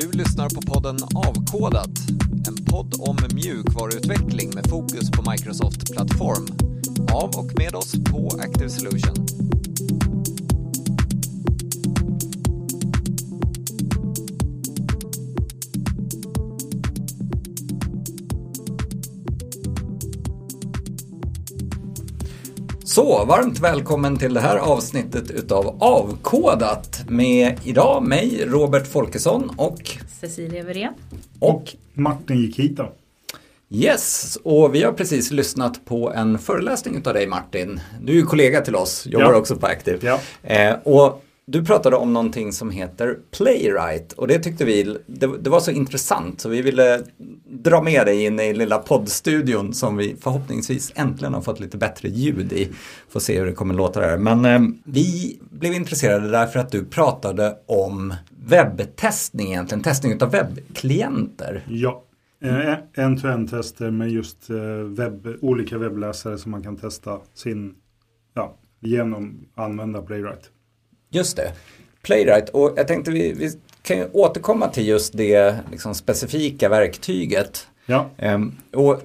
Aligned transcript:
Du 0.00 0.12
lyssnar 0.12 0.48
på 0.48 0.62
podden 0.62 0.96
Avkodat, 1.14 1.90
en 2.48 2.64
podd 2.64 2.94
om 2.98 3.16
mjukvaruutveckling 3.34 4.50
med 4.54 4.66
fokus 4.66 5.10
på 5.10 5.30
Microsoft 5.30 5.92
Plattform. 5.92 6.46
Av 7.12 7.30
och 7.36 7.58
med 7.58 7.74
oss 7.74 7.94
på 8.10 8.30
Active 8.40 8.70
Solution. 8.70 9.26
Så, 22.84 23.24
varmt 23.24 23.60
välkommen 23.60 24.16
till 24.16 24.34
det 24.34 24.40
här 24.40 24.56
avsnittet 24.56 25.30
utav 25.30 25.76
Avkodat 25.82 27.04
med 27.08 27.60
idag 27.64 28.02
mig, 28.02 28.44
Robert 28.46 28.86
Folkesson 28.86 29.50
och 29.56 29.95
Cecilia 30.28 30.62
Wirén. 30.64 30.92
Och 31.38 31.74
Martin 31.94 32.74
då. 32.76 32.92
Yes, 33.70 34.38
och 34.42 34.74
vi 34.74 34.82
har 34.82 34.92
precis 34.92 35.30
lyssnat 35.30 35.84
på 35.84 36.12
en 36.12 36.38
föreläsning 36.38 36.96
utav 36.96 37.14
dig 37.14 37.26
Martin. 37.26 37.80
Du 38.02 38.12
är 38.12 38.16
ju 38.16 38.22
kollega 38.22 38.60
till 38.60 38.76
oss, 38.76 39.06
jobbar 39.06 39.32
Ja. 39.32 39.36
också 39.36 39.56
på 39.56 39.66
Active. 39.66 39.98
Ja. 40.02 40.20
Eh, 40.42 40.74
och 40.84 41.22
du 41.46 41.64
pratade 41.64 41.96
om 41.96 42.12
någonting 42.12 42.52
som 42.52 42.70
heter 42.70 43.18
Playwright 43.30 44.12
och 44.12 44.28
det 44.28 44.38
tyckte 44.38 44.64
vi, 44.64 44.96
det, 45.06 45.26
det 45.40 45.50
var 45.50 45.60
så 45.60 45.70
intressant 45.70 46.40
så 46.40 46.48
vi 46.48 46.62
ville 46.62 47.02
dra 47.48 47.82
med 47.82 48.06
dig 48.06 48.24
in 48.24 48.40
i 48.40 48.54
lilla 48.54 48.78
poddstudion 48.78 49.74
som 49.74 49.96
vi 49.96 50.16
förhoppningsvis 50.20 50.92
äntligen 50.94 51.34
har 51.34 51.40
fått 51.40 51.60
lite 51.60 51.76
bättre 51.76 52.08
ljud 52.08 52.52
i. 52.52 52.68
Får 53.08 53.20
se 53.20 53.38
hur 53.38 53.46
det 53.46 53.52
kommer 53.52 53.74
låta 53.74 54.00
där. 54.00 54.16
Men 54.18 54.44
eh, 54.44 54.60
vi 54.84 55.38
blev 55.50 55.72
intresserade 55.72 56.30
därför 56.30 56.58
att 56.60 56.72
du 56.72 56.84
pratade 56.84 57.56
om 57.66 58.14
webbtestning 58.46 59.48
egentligen, 59.48 59.82
testning 59.82 60.12
utav 60.12 60.30
webbklienter. 60.30 61.64
Ja. 61.68 62.02
Eh, 62.42 62.74
En-to-en-tester 62.94 63.90
med 63.90 64.10
just 64.10 64.50
eh, 64.50 64.56
webb, 64.86 65.26
olika 65.40 65.78
webbläsare 65.78 66.38
som 66.38 66.50
man 66.50 66.62
kan 66.62 66.76
testa 66.76 67.18
sin, 67.34 67.74
ja, 68.34 68.54
genom 68.80 69.46
att 69.54 69.64
använda 69.64 70.02
Playwright. 70.02 70.50
Just 71.10 71.36
det. 71.36 71.52
Playwright. 72.02 72.48
Och 72.48 72.72
jag 72.76 72.88
tänkte 72.88 73.10
vi, 73.10 73.32
vi 73.32 73.50
kan 73.82 73.96
ju 73.98 74.08
återkomma 74.12 74.68
till 74.68 74.86
just 74.88 75.16
det 75.16 75.56
liksom, 75.70 75.94
specifika 75.94 76.68
verktyget. 76.68 77.66
Ja, 77.86 78.10
Ehm, 78.18 78.52
och 78.72 79.02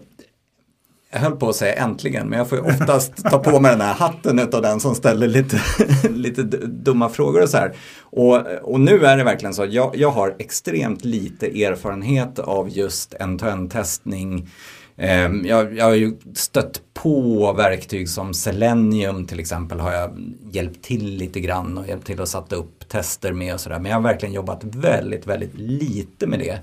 jag 1.12 1.20
höll 1.20 1.36
på 1.36 1.50
att 1.50 1.56
säga 1.56 1.74
äntligen, 1.74 2.28
men 2.28 2.38
jag 2.40 2.50
får 2.50 2.58
ju 2.58 2.64
oftast 2.64 3.24
ta 3.24 3.40
på 3.40 3.60
mig 3.60 3.72
den 3.72 3.82
här 3.82 3.94
hatten 3.94 4.40
av 4.40 4.62
den 4.62 4.80
som 4.80 4.96
ställer 4.96 5.28
lite, 5.28 5.62
lite 6.10 6.42
dumma 6.68 7.10
frågor 7.10 7.42
och 7.42 7.50
så 7.50 7.58
här. 7.58 7.76
Och, 8.00 8.48
och 8.62 8.80
nu 8.80 9.06
är 9.06 9.18
det 9.18 9.24
verkligen 9.24 9.54
så, 9.54 9.66
jag, 9.70 9.96
jag 9.96 10.12
har 10.12 10.36
extremt 10.40 11.06
lite 11.06 11.64
erfarenhet 11.64 12.40
av 12.40 12.70
just 12.70 13.14
en 13.14 13.38
to 13.38 13.46
end 13.46 13.72
testning 13.72 14.50
ehm, 14.98 15.46
jag, 15.46 15.78
jag 15.78 15.86
har 15.86 15.94
ju 15.94 16.18
stött 16.34 16.82
på 16.94 17.54
verktyg 17.54 18.10
som 18.10 18.34
Selenium 18.34 19.28
till 19.28 19.40
exempel 19.40 19.80
har 19.80 19.92
jag 19.94 20.34
hjälpt 20.52 20.84
till 20.84 21.06
lite 21.06 21.40
grann 21.40 21.78
och 21.78 21.88
hjälpt 21.88 22.06
till 22.06 22.22
att 22.22 22.30
sätta 22.30 22.56
upp 22.56 22.90
tester 22.90 23.34
med 23.34 23.54
och 23.54 23.60
sådär. 23.60 23.80
Men 23.80 23.92
jag 23.92 23.98
har 23.98 24.04
verkligen 24.04 24.36
jobbat 24.36 24.64
väldigt, 24.64 25.28
väldigt 25.28 25.56
lite 25.56 26.28
med 26.28 26.40
det. 26.40 26.60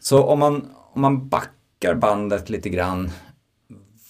Så 0.00 0.22
om 0.22 0.38
man, 0.38 0.68
om 0.94 1.00
man 1.02 1.28
backar 1.28 1.94
bandet 1.94 2.50
lite 2.50 2.68
grann, 2.68 3.10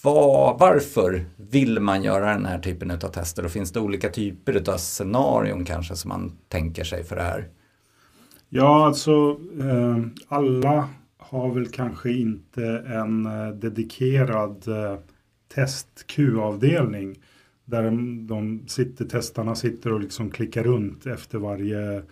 var, 0.03 0.57
varför 0.59 1.25
vill 1.37 1.81
man 1.81 2.03
göra 2.03 2.33
den 2.33 2.47
här 2.47 2.59
typen 2.59 2.91
av 2.91 2.97
tester? 2.97 3.45
Och 3.45 3.51
finns 3.51 3.73
det 3.73 3.81
olika 3.81 4.09
typer 4.09 4.71
av 4.71 4.77
scenarion 4.77 5.65
kanske 5.65 5.97
som 5.97 6.09
man 6.09 6.33
tänker 6.49 6.85
sig 6.85 7.05
för 7.05 7.17
det 7.17 7.23
här? 7.23 7.49
ja 8.55 8.87
alltså 8.87 9.41
eh, 9.61 9.99
alla 10.29 10.89
har 11.19 11.55
väl 11.55 11.69
kanske 11.69 12.13
inte 12.13 12.65
en 12.87 13.27
eh, 13.27 13.49
dedikerad 13.49 14.69
eh, 14.69 14.99
test-Q-avdelning. 15.55 17.19
Där 17.65 17.83
de, 17.83 18.27
de 18.27 18.65
sitter, 18.69 19.05
testarna 19.05 19.55
sitter 19.55 19.93
och 19.93 20.01
liksom 20.01 20.31
klickar 20.31 20.63
runt 20.63 21.07
efter 21.07 21.39
varje 21.39 22.03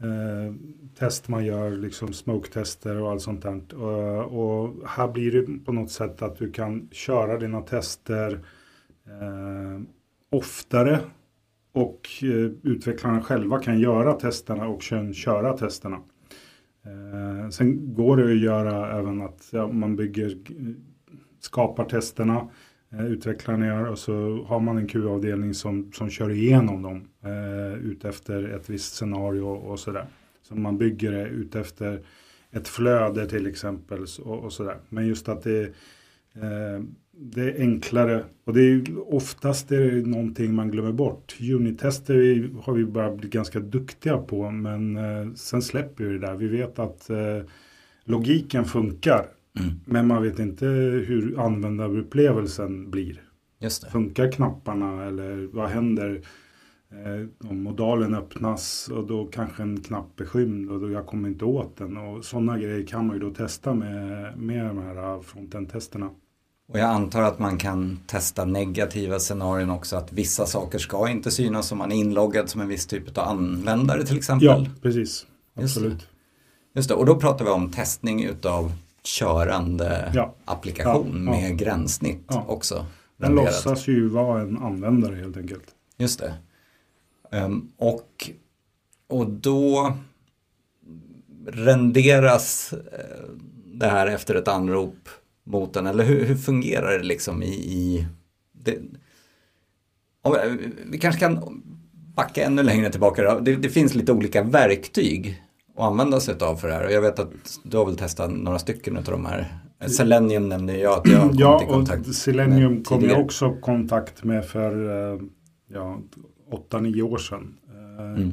eh, 0.00 0.54
test 0.98 1.28
man 1.28 1.44
gör, 1.44 1.70
liksom 1.70 2.12
smoke-tester 2.12 3.00
och 3.00 3.10
allt 3.10 3.22
sånt 3.22 3.42
där. 3.42 3.74
Och, 3.74 4.24
och 4.24 4.88
här 4.88 5.08
blir 5.08 5.32
det 5.32 5.64
på 5.64 5.72
något 5.72 5.90
sätt 5.90 6.22
att 6.22 6.38
du 6.38 6.52
kan 6.52 6.88
köra 6.92 7.38
dina 7.38 7.60
tester 7.60 8.32
eh, 9.06 9.80
oftare 10.30 11.00
och 11.72 12.08
eh, 12.22 12.50
utvecklarna 12.62 13.22
själva 13.22 13.58
kan 13.58 13.80
göra 13.80 14.12
testerna 14.12 14.68
och 14.68 14.82
sen 14.82 15.14
köra 15.14 15.56
testerna. 15.56 16.00
Eh, 16.84 17.48
sen 17.50 17.94
går 17.94 18.16
det 18.16 18.32
att 18.32 18.40
göra 18.40 18.98
även 18.98 19.22
att 19.22 19.48
ja, 19.52 19.66
man 19.66 19.96
bygger, 19.96 20.30
eh, 20.30 20.74
skapar 21.40 21.84
testerna, 21.84 22.48
Eh, 22.92 23.06
utvecklarna 23.06 23.66
gör 23.66 23.84
och 23.84 23.98
så 23.98 24.44
har 24.48 24.60
man 24.60 24.78
en 24.78 24.86
Q-avdelning 24.86 25.54
som, 25.54 25.92
som 25.92 26.10
kör 26.10 26.30
igenom 26.30 26.82
dem 26.82 27.08
eh, 27.24 27.74
utefter 27.74 28.48
ett 28.48 28.70
visst 28.70 28.94
scenario 28.94 29.42
och 29.42 29.78
sådär. 29.78 30.06
Så 30.42 30.54
man 30.54 30.78
bygger 30.78 31.12
det 31.12 31.26
utefter 31.26 32.02
ett 32.50 32.68
flöde 32.68 33.26
till 33.26 33.46
exempel 33.46 34.06
och, 34.22 34.38
och 34.38 34.52
sådär. 34.52 34.76
Men 34.88 35.06
just 35.06 35.28
att 35.28 35.42
det, 35.42 35.62
eh, 36.34 36.82
det 37.12 37.42
är 37.42 37.60
enklare 37.60 38.24
och 38.44 38.54
det 38.54 38.60
är 38.60 38.84
oftast 39.14 39.72
är 39.72 39.80
det 39.80 40.06
någonting 40.06 40.54
man 40.54 40.70
glömmer 40.70 40.92
bort. 40.92 41.36
Unitester 41.40 42.50
har 42.62 42.72
vi 42.72 42.84
bara 42.84 43.10
blivit 43.10 43.32
ganska 43.32 43.60
duktiga 43.60 44.18
på 44.18 44.50
men 44.50 44.96
eh, 44.96 45.34
sen 45.34 45.62
släpper 45.62 46.04
vi 46.04 46.12
det 46.12 46.26
där. 46.26 46.34
Vi 46.34 46.48
vet 46.48 46.78
att 46.78 47.10
eh, 47.10 47.38
logiken 48.04 48.64
funkar 48.64 49.26
Mm. 49.58 49.80
men 49.84 50.06
man 50.06 50.22
vet 50.22 50.38
inte 50.38 50.66
hur 51.06 51.40
användarupplevelsen 51.40 52.90
blir. 52.90 53.22
Funkar 53.92 54.32
knapparna 54.32 55.04
eller 55.04 55.48
vad 55.52 55.68
händer 55.68 56.22
eh, 56.90 57.48
om 57.50 57.62
modalen 57.62 58.14
öppnas 58.14 58.88
och 58.88 59.06
då 59.06 59.26
kanske 59.26 59.62
en 59.62 59.80
knapp 59.80 60.20
är 60.20 60.24
skymd 60.24 60.70
och 60.70 60.80
då 60.80 60.90
jag 60.90 61.06
kommer 61.06 61.28
inte 61.28 61.44
åt 61.44 61.76
den. 61.76 61.96
Och 61.96 62.24
sådana 62.24 62.58
grejer 62.58 62.86
kan 62.86 63.06
man 63.06 63.16
ju 63.16 63.20
då 63.20 63.34
testa 63.34 63.74
med, 63.74 64.38
med 64.38 64.66
de 64.66 64.78
här 64.78 65.22
frontend-testerna. 65.22 66.10
Och 66.68 66.78
jag 66.78 66.88
antar 66.88 67.22
att 67.22 67.38
man 67.38 67.58
kan 67.58 67.98
testa 68.06 68.44
negativa 68.44 69.18
scenarion 69.18 69.70
också, 69.70 69.96
att 69.96 70.12
vissa 70.12 70.46
saker 70.46 70.78
ska 70.78 71.08
inte 71.08 71.30
synas 71.30 71.72
om 71.72 71.78
man 71.78 71.92
är 71.92 71.96
inloggad 71.96 72.48
som 72.48 72.60
en 72.60 72.68
viss 72.68 72.86
typ 72.86 73.18
av 73.18 73.28
användare 73.28 74.06
till 74.06 74.16
exempel. 74.16 74.46
Ja, 74.46 74.66
precis. 74.82 75.00
Just 75.00 75.26
det. 75.56 75.62
Absolut. 75.62 76.06
Just 76.74 76.88
det, 76.88 76.94
och 76.94 77.06
då 77.06 77.16
pratar 77.16 77.44
vi 77.44 77.50
om 77.50 77.70
testning 77.70 78.24
utav 78.24 78.72
körande 79.02 80.12
Ja. 80.14 80.34
applikation 80.44 81.24
Ja, 81.26 81.34
ja. 81.34 81.40
med 81.40 81.58
gränssnitt 81.58 82.24
Ja. 82.28 82.44
också. 82.48 82.86
Den 83.16 83.28
renderat. 83.28 83.64
låtsas 83.66 83.88
ju 83.88 84.08
vara 84.08 84.40
en 84.42 84.58
användare 84.58 85.14
helt 85.16 85.36
enkelt. 85.36 85.64
Just 85.96 86.18
det. 86.18 86.34
Ehm, 87.32 87.68
och, 87.76 88.30
och 89.08 89.30
då 89.30 89.92
renderas 91.46 92.72
eh, 92.72 93.30
det 93.64 93.86
här 93.86 94.06
efter 94.06 94.34
ett 94.34 94.48
anrop 94.48 95.08
mot 95.44 95.74
den, 95.74 95.86
eller 95.86 96.04
hur, 96.04 96.24
hur 96.24 96.36
fungerar 96.36 96.98
det 96.98 97.04
liksom 97.04 97.42
i... 97.42 97.46
i 97.54 98.06
det, 98.52 98.78
om, 100.22 100.34
eh, 100.34 100.52
vi 100.86 100.98
kanske 100.98 101.20
kan 101.20 101.62
backa 102.16 102.44
ännu 102.44 102.62
längre 102.62 102.90
tillbaka. 102.90 103.40
Det, 103.40 103.56
det 103.56 103.68
finns 103.68 103.94
lite 103.94 104.12
olika 104.12 104.42
verktyg 104.42 105.42
att 105.80 105.90
använda 105.90 106.20
sig 106.20 106.34
av 106.40 106.56
för 106.56 106.68
det 106.68 106.74
här. 106.74 106.86
Och 106.86 106.92
jag 106.92 107.02
vet 107.02 107.18
att 107.18 107.30
du 107.64 107.76
har 107.76 107.86
väl 107.86 107.96
testat 107.96 108.30
några 108.30 108.58
stycken 108.58 108.96
av 108.96 109.04
de 109.04 109.24
här. 109.26 109.58
Selenium 109.88 110.48
nämnde 110.48 110.78
jag 110.78 110.98
att 110.98 111.06
jag 111.08 111.18
har 111.18 111.26
kommit 111.28 111.40
Ja, 111.40 111.62
i 111.62 111.66
kontakt 111.66 112.08
och 112.08 112.14
Selenium 112.14 112.74
med 112.74 112.86
kom 112.86 113.04
jag 113.04 113.20
också 113.20 113.46
i 113.58 113.60
kontakt 113.60 114.24
med 114.24 114.44
för 114.46 114.88
eh, 115.14 115.20
ja, 115.68 116.00
8-9 116.70 117.02
år 117.02 117.18
sedan. 117.18 117.54
Eh, 117.68 117.76
Mm. 118.16 118.32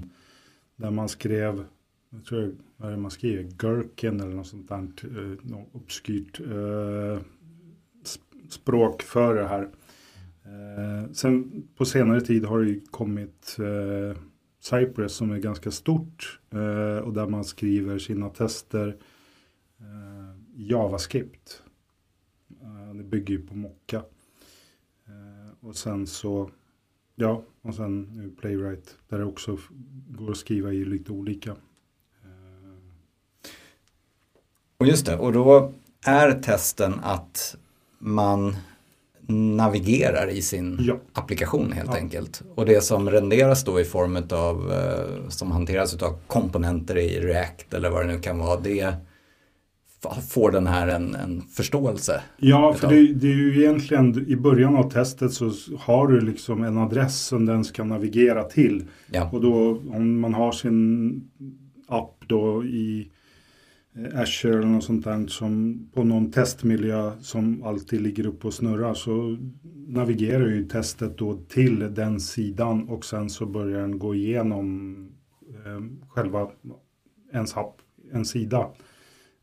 Där 0.75 0.91
man 0.91 1.09
skrev, 1.09 1.63
jag 2.09 2.25
tror 2.25 2.55
vad 2.77 2.87
är 2.89 2.91
det 2.95 3.01
man 3.01 3.11
skriver, 3.11 3.43
Gherkin 3.43 4.19
eller 4.21 4.35
något 4.35 4.47
sånt 4.47 4.69
där, 4.69 4.77
eh, 4.77 5.37
något 5.41 5.67
obskyrt 5.73 6.39
sp- 8.05 8.49
språk 8.49 9.01
för 9.01 9.35
det 9.35 9.47
här. 9.47 9.67
Sen 11.13 11.63
på 11.77 11.85
senare 11.85 12.21
tid 12.21 12.45
har 12.45 12.59
det 12.59 12.69
ju 12.69 12.81
kommit 12.91 13.57
Cypress 14.69 15.13
som 15.13 15.31
är 15.31 15.37
ganska 15.37 15.71
stort 15.71 16.39
eh, 16.49 16.97
och 16.97 17.13
där 17.13 17.27
man 17.27 17.45
skriver 17.45 17.99
sina 17.99 18.29
tester 18.29 18.97
eh, 19.79 20.35
JavaScript. 20.55 21.63
Eh, 22.61 22.95
det 22.95 23.03
bygger 23.03 23.33
ju 23.33 23.47
på 23.47 23.55
Mocka. 23.55 24.03
Och 25.59 25.75
sen 25.75 26.07
så, 26.07 26.51
ja, 27.15 27.43
och 27.61 27.75
sen 27.75 28.35
Playwright 28.41 28.97
där 29.09 29.17
det 29.17 29.25
också 29.25 29.57
går 30.07 30.31
att 30.31 30.37
skriva 30.37 30.73
i 30.73 30.85
lite 30.85 31.11
olika. 31.11 31.55
Och 34.77 34.87
just 34.87 35.05
det, 35.05 35.17
och 35.17 35.33
då 35.33 35.73
är 36.05 36.31
testen 36.31 36.93
att 37.03 37.55
man 37.99 38.55
navigerar 39.27 40.27
i 40.29 40.41
sin 40.41 40.77
Ja. 40.81 40.95
applikation 41.13 41.71
helt 41.71 41.89
Ja. 41.93 41.97
enkelt. 41.97 42.41
Och 42.55 42.65
det 42.65 42.83
som 42.83 43.09
renderas 43.09 43.63
då 43.63 43.79
i 43.79 43.83
form 43.85 44.17
av, 44.31 44.71
eh, 44.71 45.29
som 45.29 45.51
hanteras 45.51 46.03
av 46.03 46.19
komponenter 46.27 46.97
i 46.97 47.19
React 47.19 47.73
eller 47.73 47.89
vad 47.89 48.07
det 48.07 48.13
nu 48.13 48.19
kan 48.19 48.37
vara, 48.39 48.59
det 48.59 48.93
får 50.29 50.51
den 50.51 50.67
här 50.67 50.87
en, 50.87 51.15
en 51.15 51.41
förståelse. 51.41 52.21
Ja, 52.37 52.73
för 52.73 52.87
det, 52.87 53.13
det 53.13 53.27
är 53.27 53.35
ju 53.35 53.59
egentligen 53.63 54.25
i 54.27 54.35
början 54.35 54.75
av 54.75 54.91
testet 54.91 55.33
så 55.33 55.51
har 55.79 56.07
du 56.07 56.21
liksom 56.21 56.63
en 56.63 56.77
adress 56.77 57.19
som 57.25 57.45
den 57.45 57.63
ska 57.63 57.83
navigera 57.83 58.43
till. 58.43 58.85
Ja, 59.11 59.29
Och 59.33 59.41
då 59.41 59.81
om 59.93 60.19
man 60.19 60.33
har 60.33 60.51
sin 60.51 61.21
app 61.87 62.23
då 62.27 62.63
i 62.65 63.11
Azure 64.13 64.53
eller 64.57 64.67
något 64.67 64.83
sånt 64.83 65.03
där 65.03 65.27
som 65.27 65.79
på 65.93 66.03
någon 66.03 66.31
testmiljö 66.31 67.11
som 67.21 67.63
alltid 67.63 68.01
ligger 68.01 68.25
uppe 68.25 68.47
och 68.47 68.53
snurrar 68.53 68.93
så 68.93 69.37
navigerar 69.87 70.47
ju 70.47 70.63
testet 70.67 71.17
då 71.17 71.37
till 71.49 71.93
den 71.93 72.19
sidan 72.19 72.89
och 72.89 73.05
sen 73.05 73.29
så 73.29 73.45
börjar 73.45 73.81
den 73.81 73.99
gå 73.99 74.15
igenom 74.15 74.95
eh, 75.65 76.07
själva 76.09 76.47
ens 77.33 77.57
app, 77.57 77.75
en 78.11 78.25
sida 78.25 78.67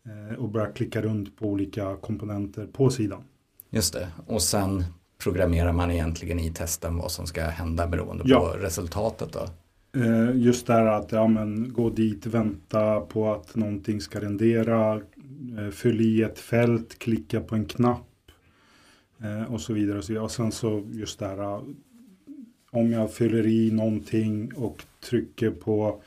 eh, 0.07 0.39
och 0.39 0.49
börjar 0.49 0.73
klicka 0.73 1.03
runt 1.03 1.37
på 1.37 1.47
olika 1.47 1.97
komponenter 1.97 2.67
på 2.67 2.91
sidan. 2.91 3.23
just 3.71 3.93
det. 3.93 4.09
Och 4.27 4.43
sen 4.43 4.85
programmerar 5.23 5.73
man 5.73 5.91
egentligen 5.91 6.39
i 6.39 6.51
testen 6.51 6.97
vad 6.97 7.11
som 7.11 7.27
ska 7.27 7.43
hända 7.45 7.87
beroende 7.87 8.25
Ja. 8.27 8.41
på 8.41 8.47
resultatet. 8.59 9.33
Då. 9.33 9.47
Just 9.95 10.35
Just 10.35 10.67
där 10.67 10.87
att 10.87 11.13
ja, 11.13 11.29
men, 11.29 11.73
gå 11.73 11.91
dit, 11.91 12.27
vänta 12.27 13.01
på 13.01 13.33
att 13.33 13.57
någonting 13.57 14.01
ska 14.01 14.21
rendera, 14.21 14.95
eh, 15.59 15.71
fyll 15.71 16.01
i 16.01 16.23
ett 16.23 16.39
fält, 16.39 16.99
klicka 16.99 17.41
på 17.41 17.55
en 17.55 17.65
knapp 17.65 18.31
eh, 19.23 19.53
och 19.53 19.61
så 19.61 19.73
vidare. 19.73 19.99
Och, 19.99 20.05
så, 20.05 20.13
vidare. 20.13 20.25
och 20.25 20.31
sen 20.31 20.53
så 20.53 20.83
just 20.93 21.19
det 21.19 21.27
här 21.27 21.61
om 22.75 22.93
jag 22.93 23.13
fyller 23.13 23.47
i 23.47 23.71
någonting 23.71 24.55
och 24.55 24.85
trycker 25.01 25.51
på 25.51 26.03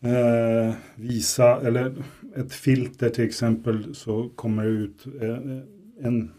eh, 0.00 0.74
visa 0.94 1.60
eller 1.60 1.94
ett 2.36 2.52
filter 2.52 3.10
till 3.10 3.24
exempel 3.24 3.94
så 3.94 4.28
kommer 4.28 4.64
det 4.64 4.70
ut 4.70 5.06
eh, 5.20 6.06
en 6.06 6.30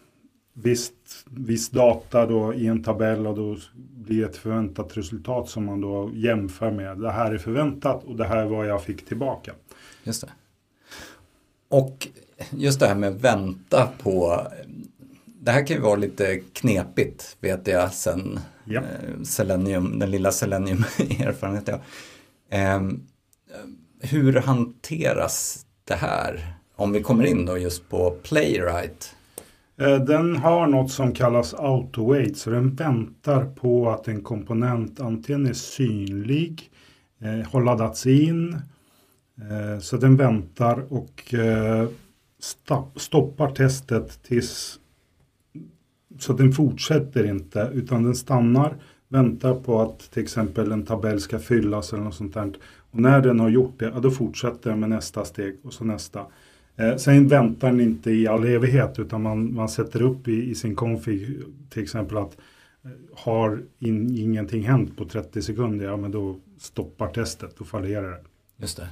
visst, 0.64 0.94
viss 1.30 1.70
data 1.70 2.26
då 2.26 2.54
i 2.54 2.68
en 2.68 2.84
tabell 2.84 3.28
och 3.28 3.36
då 3.36 3.58
blir 3.96 4.26
ett 4.26 4.38
förväntat 4.38 4.98
resultat 4.98 5.50
som 5.50 5.66
man 5.66 5.82
då 5.82 6.12
jämför 6.14 6.72
med. 6.72 6.98
Det 7.00 7.12
här 7.12 7.32
är 7.34 7.38
förväntat 7.38 8.04
och 8.04 8.16
det 8.16 8.26
här 8.26 8.38
är 8.38 8.46
vad 8.46 8.68
jag 8.68 8.84
fick 8.84 9.06
tillbaka. 9.06 9.54
Just 10.04 10.22
det. 10.22 10.30
Och 11.70 12.08
just 12.52 12.80
det 12.80 12.88
här 12.88 12.96
med 12.96 13.22
vänta 13.22 13.90
på 14.04 14.48
det 15.26 15.52
här 15.52 15.68
kan 15.68 15.76
ju 15.78 15.82
vara 15.82 15.96
lite 15.96 16.40
knepigt 16.54 17.38
vet 17.40 17.68
jag 17.68 17.94
sen 17.94 18.40
Ja. 18.66 18.80
eh, 18.82 19.24
Selenium, 19.24 20.00
den 20.00 20.12
lilla 20.12 20.32
Selenium-erfarenheten. 20.32 21.80
Eh, 22.50 22.82
hur 24.02 24.34
hanteras 24.34 25.66
det 25.84 25.96
här? 25.96 26.54
Om 26.76 26.92
vi 26.92 27.02
kommer 27.04 27.26
in 27.26 27.46
då 27.46 27.58
just 27.58 27.90
på 27.90 28.12
Playwright. 28.24 29.16
Eh, 29.80 30.04
den 30.06 30.36
har 30.36 30.68
något 30.68 30.92
som 30.92 31.14
kallas 31.14 31.54
auto-wait 31.54 32.34
så 32.34 32.50
den 32.50 32.76
väntar 32.76 33.46
på 33.46 33.90
att 33.90 34.08
en 34.08 34.22
komponent 34.22 35.00
antingen 35.00 35.46
är 35.46 35.54
synlig, 35.54 36.72
eh, 37.20 37.52
har 37.52 37.64
laddats 37.64 38.06
in, 38.06 38.54
eh, 39.38 39.80
så 39.80 39.98
den 39.98 40.18
väntar 40.18 40.94
och 40.94 41.34
stoppar 42.96 43.52
testet 43.52 44.24
tills 44.24 44.80
så 46.20 46.34
den 46.34 46.52
fortsätter 46.52 47.24
inte 47.30 47.72
utan 47.74 48.04
den 48.04 48.16
stannar, 48.16 48.76
väntar 49.08 49.54
på 49.54 49.82
att 49.82 50.00
till 50.00 50.24
exempel 50.24 50.72
en 50.72 50.86
tabell 50.86 51.20
ska 51.20 51.40
fyllas 51.40 51.94
eller 51.94 52.04
något 52.04 52.16
sånt 52.16 52.34
där. 52.34 52.54
Och 52.92 53.00
när 53.00 53.22
den 53.22 53.40
har 53.40 53.50
gjort 53.50 53.80
det, 53.80 53.86
ja, 53.86 54.00
då 54.00 54.12
fortsätter 54.12 54.70
den 54.70 54.80
med 54.80 54.90
nästa 54.90 55.26
steg 55.26 55.60
och 55.64 55.74
så 55.74 55.84
nästa. 55.84 56.26
Eh, 56.78 56.96
sen 56.96 57.28
väntar 57.28 57.68
den 57.68 57.82
inte 57.82 58.12
i 58.12 58.28
all 58.28 58.46
evighet 58.46 59.00
utan 59.00 59.22
man, 59.22 59.56
man 59.56 59.70
sätter 59.70 60.02
upp 60.02 60.28
i, 60.28 60.50
i 60.50 60.56
sin 60.56 60.76
config 60.76 61.44
till 61.70 61.84
exempel 61.84 62.18
att 62.18 62.38
eh, 62.84 62.92
har 63.16 63.62
in, 63.80 64.18
ingenting 64.18 64.64
hänt 64.64 64.98
på 64.98 65.06
30 65.06 65.42
sekunder, 65.42 65.86
ja 65.86 65.98
men 65.98 66.12
då 66.12 66.40
stoppar 66.60 67.08
testet, 67.08 67.56
då 67.58 67.66
fallerar 67.66 68.10
det. 68.10 68.22
Just 68.58 68.78
det. 68.78 68.88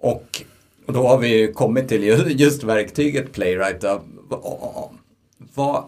Och, 0.00 0.42
och 0.86 0.92
då 0.92 1.06
har 1.06 1.18
vi 1.18 1.38
ju 1.38 1.52
kommit 1.52 1.88
till 1.88 2.04
just 2.40 2.64
verktyget 2.64 3.32
Playwright. 3.32 3.84
Vad 5.54 5.84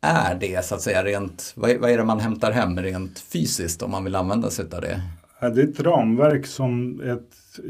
är 0.00 0.34
det 0.34 0.64
så 0.64 0.74
att 0.74 0.82
säga 0.82 1.04
rent, 1.04 1.52
vad 1.56 1.70
är, 1.70 1.78
vad 1.78 1.90
är 1.90 1.98
det 1.98 2.04
man 2.04 2.20
hämtar 2.20 2.52
hem 2.52 2.78
rent 2.78 3.18
fysiskt 3.18 3.82
om 3.82 3.90
man 3.90 4.04
vill 4.04 4.14
använda 4.14 4.50
sig 4.50 4.64
av 4.72 4.80
det? 4.80 5.02
Ja, 5.44 5.50
Det 5.50 5.62
är 5.62 5.68
ett 5.68 5.80
ramverk 5.80 6.46
som, 6.46 7.00
ett, 7.00 7.60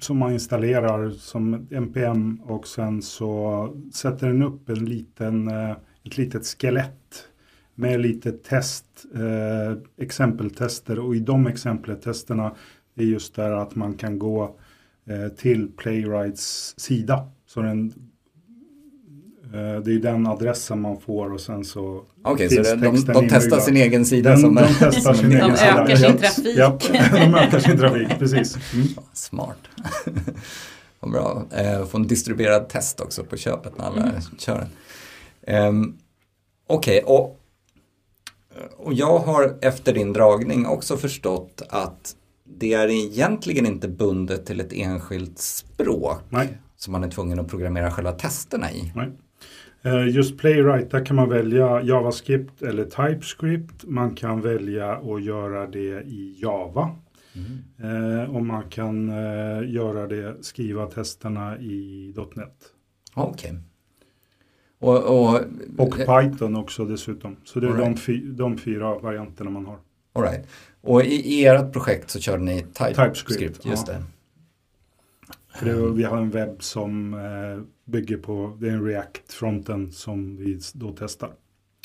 som 0.00 0.18
man 0.18 0.32
installerar 0.32 1.10
som 1.10 1.54
ett 1.54 1.72
NPM 1.72 2.40
och 2.42 2.66
sen 2.66 3.02
så 3.02 3.76
sätter 3.92 4.26
den 4.26 4.42
upp 4.42 4.68
en 4.68 4.84
liten, 4.84 5.48
eh, 5.48 5.70
ett 6.04 6.18
litet 6.18 6.46
skelett 6.46 7.28
med 7.74 8.00
lite 8.00 8.32
test, 8.32 8.84
eh, 9.14 9.78
exempeltester 9.96 10.98
och 10.98 11.16
i 11.16 11.20
de 11.20 11.46
exempeltesterna 11.46 12.54
är 12.94 13.04
just 13.04 13.34
där 13.34 13.50
att 13.50 13.74
man 13.74 13.94
kan 13.94 14.18
gå 14.18 14.56
eh, 15.06 15.28
till 15.28 15.68
Playwrights 15.76 16.74
sida. 16.76 17.28
Så 17.46 17.60
den, 17.60 17.92
det 19.56 19.92
är 19.94 19.98
den 20.02 20.26
adressen 20.26 20.80
man 20.80 21.00
får 21.00 21.32
och 21.32 21.40
sen 21.40 21.64
så 21.64 22.02
Okej, 22.24 22.48
så 22.48 22.54
finns 22.54 22.68
det, 23.04 23.12
de, 23.12 23.12
de 23.20 23.28
testar 23.28 23.60
sin 23.60 23.76
egen 23.76 24.04
sida 24.06 24.30
Den, 24.30 24.38
som 24.40 24.54
de 24.54 24.60
är 24.64 24.76
testar 24.80 25.14
sin 25.14 25.24
en 25.24 25.32
egen 25.32 25.50
De 25.50 25.56
sida. 25.56 25.82
ökar 25.84 25.96
sin 25.96 26.16
trafik. 26.18 26.56
Ja, 26.58 26.78
de 27.12 27.34
ökar 27.34 27.58
sin 27.58 27.78
trafik, 27.78 28.08
precis. 28.18 28.56
Mm. 28.74 28.86
Smart. 29.12 29.58
Vad 31.00 31.12
bra. 31.12 31.42
Eh, 31.50 31.86
få 31.86 31.98
en 31.98 32.06
distribuerad 32.06 32.68
test 32.68 33.00
också 33.00 33.24
på 33.24 33.36
köpet 33.36 33.78
när 33.78 33.84
alla 33.84 34.02
Mm. 34.02 34.14
kör 34.38 34.66
den. 35.46 35.66
Um, 35.66 35.98
Okej, 36.66 37.00
och, 37.02 37.40
och 38.76 38.92
jag 38.94 39.18
har 39.18 39.58
efter 39.60 39.92
din 39.94 40.12
dragning 40.12 40.66
också 40.66 40.96
förstått 40.96 41.62
att 41.68 42.16
det 42.58 42.72
är 42.74 42.88
egentligen 42.88 43.66
inte 43.66 43.88
bundet 43.88 44.46
till 44.46 44.60
ett 44.60 44.72
enskilt 44.72 45.38
språk 45.38 46.20
Nej. 46.28 46.48
som 46.76 46.92
man 46.92 47.04
är 47.04 47.10
tvungen 47.10 47.38
att 47.38 47.48
programmera 47.48 47.90
själva 47.90 48.12
testerna 48.12 48.72
i. 48.72 48.92
Nej. 48.94 49.08
Eh, 49.84 50.08
Just 50.08 50.38
Playwright, 50.38 50.90
där 50.90 51.04
kan 51.04 51.16
man 51.16 51.28
välja 51.28 51.82
JavaScript 51.82 52.62
eller 52.62 52.84
TypeScript. 52.84 53.84
Man 53.84 54.14
kan 54.14 54.40
välja 54.40 54.92
att 54.92 55.24
göra 55.24 55.66
det 55.66 56.00
i 56.02 56.38
Java. 56.42 56.96
Eh, 57.82 58.34
och 58.34 58.46
man 58.46 58.68
kan 58.70 59.08
eh, 59.08 59.70
göra 59.70 60.06
det, 60.06 60.44
skriva 60.44 60.86
testerna 60.86 61.58
i 61.58 62.14
.NET. 62.34 62.54
Okej. 63.14 63.58
Och, 64.78 64.96
och, 64.96 65.40
Och 65.78 65.94
Python 65.96 66.56
också 66.56 66.84
dessutom. 66.84 67.36
Så 67.44 67.60
det 67.60 67.66
är 67.66 67.70
All 67.70 67.76
de, 67.78 67.84
right. 67.84 68.00
fy, 68.00 68.20
de 68.32 68.58
fyra 68.58 68.98
varianterna 68.98 69.50
man 69.50 69.66
har. 69.66 69.78
all 70.12 70.22
right. 70.22 70.46
och 70.80 71.04
i, 71.04 71.14
i 71.14 71.44
ert 71.44 71.72
projekt 71.72 72.10
så 72.10 72.20
körde 72.20 72.42
ni 72.42 72.60
TypeScript. 72.60 72.96
TypeScript, 72.96 73.66
just 73.66 73.88
ja. 73.88 73.94
det. 73.94 74.02
För 75.58 75.66
det, 75.66 75.92
vi 75.92 76.02
har 76.02 76.16
en 76.16 76.30
webb 76.30 76.62
som 76.62 77.14
bygger 77.84 78.16
på, 78.16 78.56
det 78.60 78.68
är 78.68 78.72
en 78.72 78.84
React-fronten 78.84 79.92
som 79.92 80.36
vi 80.36 80.60
då 80.74 80.94
testar. 80.98 81.30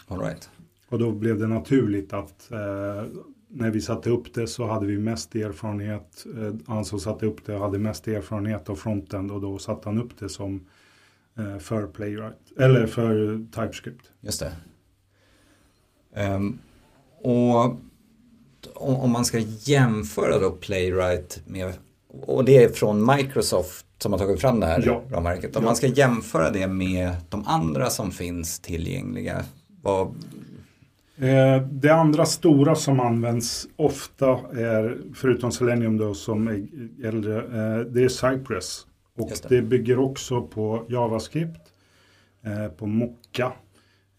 All 0.07 0.19
right. 0.19 0.49
Och 0.89 0.99
då 0.99 1.11
blev 1.11 1.39
det 1.39 1.47
naturligt 1.47 2.13
att 2.13 2.51
eh, 2.51 3.03
när 3.47 3.71
vi 3.71 3.81
satte 3.81 4.09
upp 4.09 4.33
det 4.33 4.47
så 4.47 4.67
hade 4.67 4.85
vi 4.85 4.97
mest 4.97 5.35
erfarenhet. 5.35 6.25
Eh, 6.37 6.53
han 6.67 6.85
som 6.85 6.99
satte 6.99 7.25
upp 7.25 7.45
det 7.45 7.57
hade 7.57 7.79
mest 7.79 8.07
erfarenhet 8.07 8.69
av 8.69 8.75
fronten 8.75 9.31
och 9.31 9.41
då 9.41 9.57
satte 9.57 9.89
han 9.89 10.01
upp 10.01 10.19
det 10.19 10.29
som 10.29 10.67
eh, 11.37 11.57
för 11.57 11.87
Playwright. 11.87 12.51
Eller 12.57 12.87
för 12.87 13.45
TypeScript. 13.51 14.11
Just 14.21 14.39
det. 14.39 14.51
Ehm, 16.13 16.59
och 17.21 17.65
om, 18.73 18.95
om 18.95 19.11
man 19.11 19.25
ska 19.25 19.39
jämföra 19.39 20.39
då 20.39 20.51
Playwright 20.51 21.41
med, 21.45 21.73
och 22.13 22.45
det 22.45 22.63
är 22.63 22.69
från 22.69 23.15
Microsoft 23.15 23.85
som 23.97 24.11
har 24.11 24.19
tagit 24.19 24.41
fram 24.41 24.59
det 24.59 24.65
här 24.65 24.83
Ja. 24.85 25.01
ramverket. 25.11 25.55
Om 25.55 25.63
Ja. 25.63 25.69
man 25.69 25.75
ska 25.75 25.87
jämföra 25.87 26.49
det 26.49 26.67
med 26.67 27.11
de 27.29 27.43
andra 27.47 27.89
som 27.89 28.11
finns 28.11 28.59
tillgängliga, 28.59 29.43
vad, 29.81 30.15
Eh, 31.21 31.61
det 31.71 31.89
andra 31.89 32.25
stora 32.25 32.75
som 32.75 32.99
används 32.99 33.67
ofta 33.75 34.27
är, 34.53 34.97
förutom 35.15 35.51
Selenium 35.51 35.97
då 35.97 36.13
som 36.13 36.47
är 36.47 36.67
äldre, 37.07 37.37
eh, 37.37 37.79
det 37.79 38.03
är 38.03 38.09
Cypress. 38.09 38.85
Och 39.17 39.29
det. 39.41 39.55
det. 39.55 39.61
bygger 39.61 39.99
också 39.99 40.41
på 40.41 40.85
JavaScript, 40.89 41.61
eh, 42.45 42.67
på 42.67 42.85
Mocka. 42.85 43.51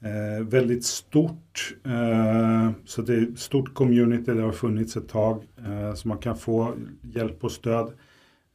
Eh, 0.05 0.45
väldigt 0.45 0.85
stort, 0.85 1.75
eh, 1.85 2.71
så 2.85 3.03
det 3.03 3.15
är 3.15 3.23
ett 3.23 3.39
stort 3.39 3.75
community, 3.75 4.33
det 4.33 4.43
har 4.43 4.53
funnits 4.53 4.97
ett 4.97 5.09
tag. 5.09 5.45
Eh, 5.67 5.95
så 5.95 6.09
man 6.09 6.19
kan 6.19 6.37
få 6.37 6.75
hjälp 7.03 7.45
och 7.45 7.53
stöd. 7.53 7.87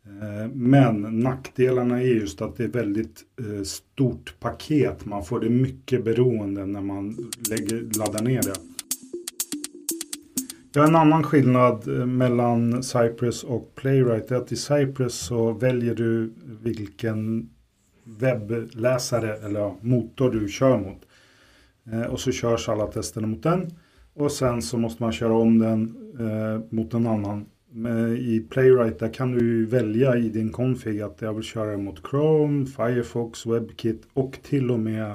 Eh, 0.06 0.52
men 0.54 1.20
nackdelarna 1.20 2.02
är 2.02 2.06
just 2.06 2.42
att 2.42 2.58
det 2.58 2.64
är 2.64 2.68
väldigt 2.68 3.24
eh, 3.40 3.64
stort 3.64 4.36
paket. 4.40 5.06
Man 5.06 5.26
får 5.26 5.40
det 5.40 5.50
mycket 5.50 6.04
beroende 6.04 6.66
när 6.66 6.82
man 6.82 7.32
lägger, 7.50 8.00
laddar 8.00 8.24
ner 8.24 8.42
det. 8.42 8.56
Ja, 10.74 10.88
en 10.88 10.96
annan 10.96 11.24
skillnad 11.24 11.88
eh, 11.88 12.06
mellan 12.06 12.84
Cypress 12.84 13.44
och 13.44 13.76
Playwright 13.76 14.32
är 14.32 14.36
att 14.36 14.52
i 14.52 14.56
Cypress 14.56 15.14
så 15.14 15.52
väljer 15.52 15.96
du 15.96 16.34
vilken 16.62 17.50
webbläsare 18.04 19.36
eller 19.36 19.74
motor 19.82 20.32
du 20.32 20.48
kör 20.48 20.78
mot. 20.78 21.05
Och 22.10 22.20
så 22.20 22.32
körs 22.32 22.70
alla 22.70 22.88
testerna 22.88 23.28
mot 23.28 23.44
den. 23.44 23.72
Och 24.14 24.32
sen 24.32 24.62
så 24.62 24.78
måste 24.78 25.04
man 25.04 25.12
köra 25.12 25.34
om 25.34 25.60
den 25.60 25.98
mot 26.70 26.94
en 26.94 27.08
annan 27.08 27.46
i 28.20 28.40
Playwright 28.50 29.00
där 29.00 29.14
kan 29.14 29.32
du 29.32 29.66
välja 29.66 30.18
i 30.18 30.30
din 30.30 30.52
config 30.52 31.02
att 31.02 31.22
jag 31.22 31.34
vill 31.34 31.44
köra 31.44 31.78
mot 31.78 32.02
Chrome, 32.10 32.66
Firefox, 32.66 33.46
WebKit 33.46 34.04
och 34.14 34.38
till 34.44 34.72
och 34.72 34.80
med 34.80 35.14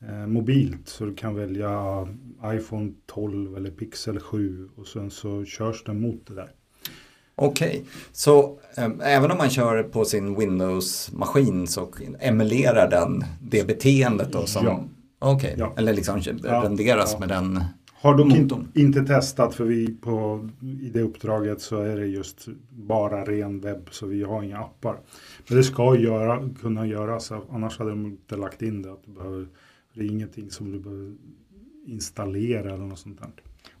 eh, 0.00 0.26
mobilt. 0.26 0.88
Så 0.88 1.04
du 1.04 1.14
kan 1.14 1.34
välja 1.34 2.06
iPhone 2.44 2.92
12 3.06 3.56
eller 3.56 3.70
Pixel 3.70 4.20
7 4.20 4.68
och 4.76 4.86
sen 4.86 5.10
så 5.10 5.44
körs 5.44 5.84
den 5.84 6.00
mot 6.00 6.26
det 6.26 6.34
där. 6.34 6.50
Okej, 7.34 7.68
okay. 7.68 7.82
så 8.12 8.58
eh, 8.76 8.90
även 9.00 9.30
om 9.30 9.38
man 9.38 9.50
kör 9.50 9.82
på 9.82 10.04
sin 10.04 10.36
Windows-maskin 10.36 11.66
så 11.66 11.92
emulerar 12.20 12.90
den 12.90 13.24
det 13.40 13.66
beteendet 13.66 14.32
då 14.32 14.46
som 14.46 14.66
ja. 14.66 14.84
Okej, 15.18 15.54
okay. 15.54 15.54
ja. 15.58 15.74
eller 15.76 15.94
liksom 15.94 16.20
renderas 16.20 17.12
ja. 17.12 17.18
med 17.18 17.28
den 17.28 17.60
har 18.06 18.14
dock 18.14 18.32
in, 18.32 18.68
inte 18.74 19.02
testat 19.02 19.54
för 19.54 19.64
vi 19.64 19.94
på, 19.94 20.48
i 20.82 20.90
det 20.90 21.00
uppdraget 21.00 21.60
så 21.60 21.80
är 21.80 21.96
det 21.96 22.06
just 22.06 22.48
bara 22.70 23.24
ren 23.24 23.60
webb 23.60 23.88
så 23.90 24.06
vi 24.06 24.22
har 24.22 24.42
inga 24.42 24.58
appar. 24.58 24.98
Men 25.48 25.58
det 25.58 25.64
ska 25.64 25.96
göra, 25.96 26.48
kunna 26.60 26.86
göras 26.86 27.32
annars 27.50 27.78
hade 27.78 27.90
de 27.90 28.06
inte 28.06 28.36
lagt 28.36 28.62
in 28.62 28.82
det. 28.82 28.92
Att 28.92 29.04
du 29.04 29.12
behöver, 29.12 29.46
det 29.94 30.00
är 30.00 30.04
ingenting 30.04 30.50
som 30.50 30.72
du 30.72 30.80
behöver 30.80 31.14
installera 31.86 32.74
eller 32.74 32.84
något 32.84 32.98
sånt 32.98 33.20
där. 33.20 33.30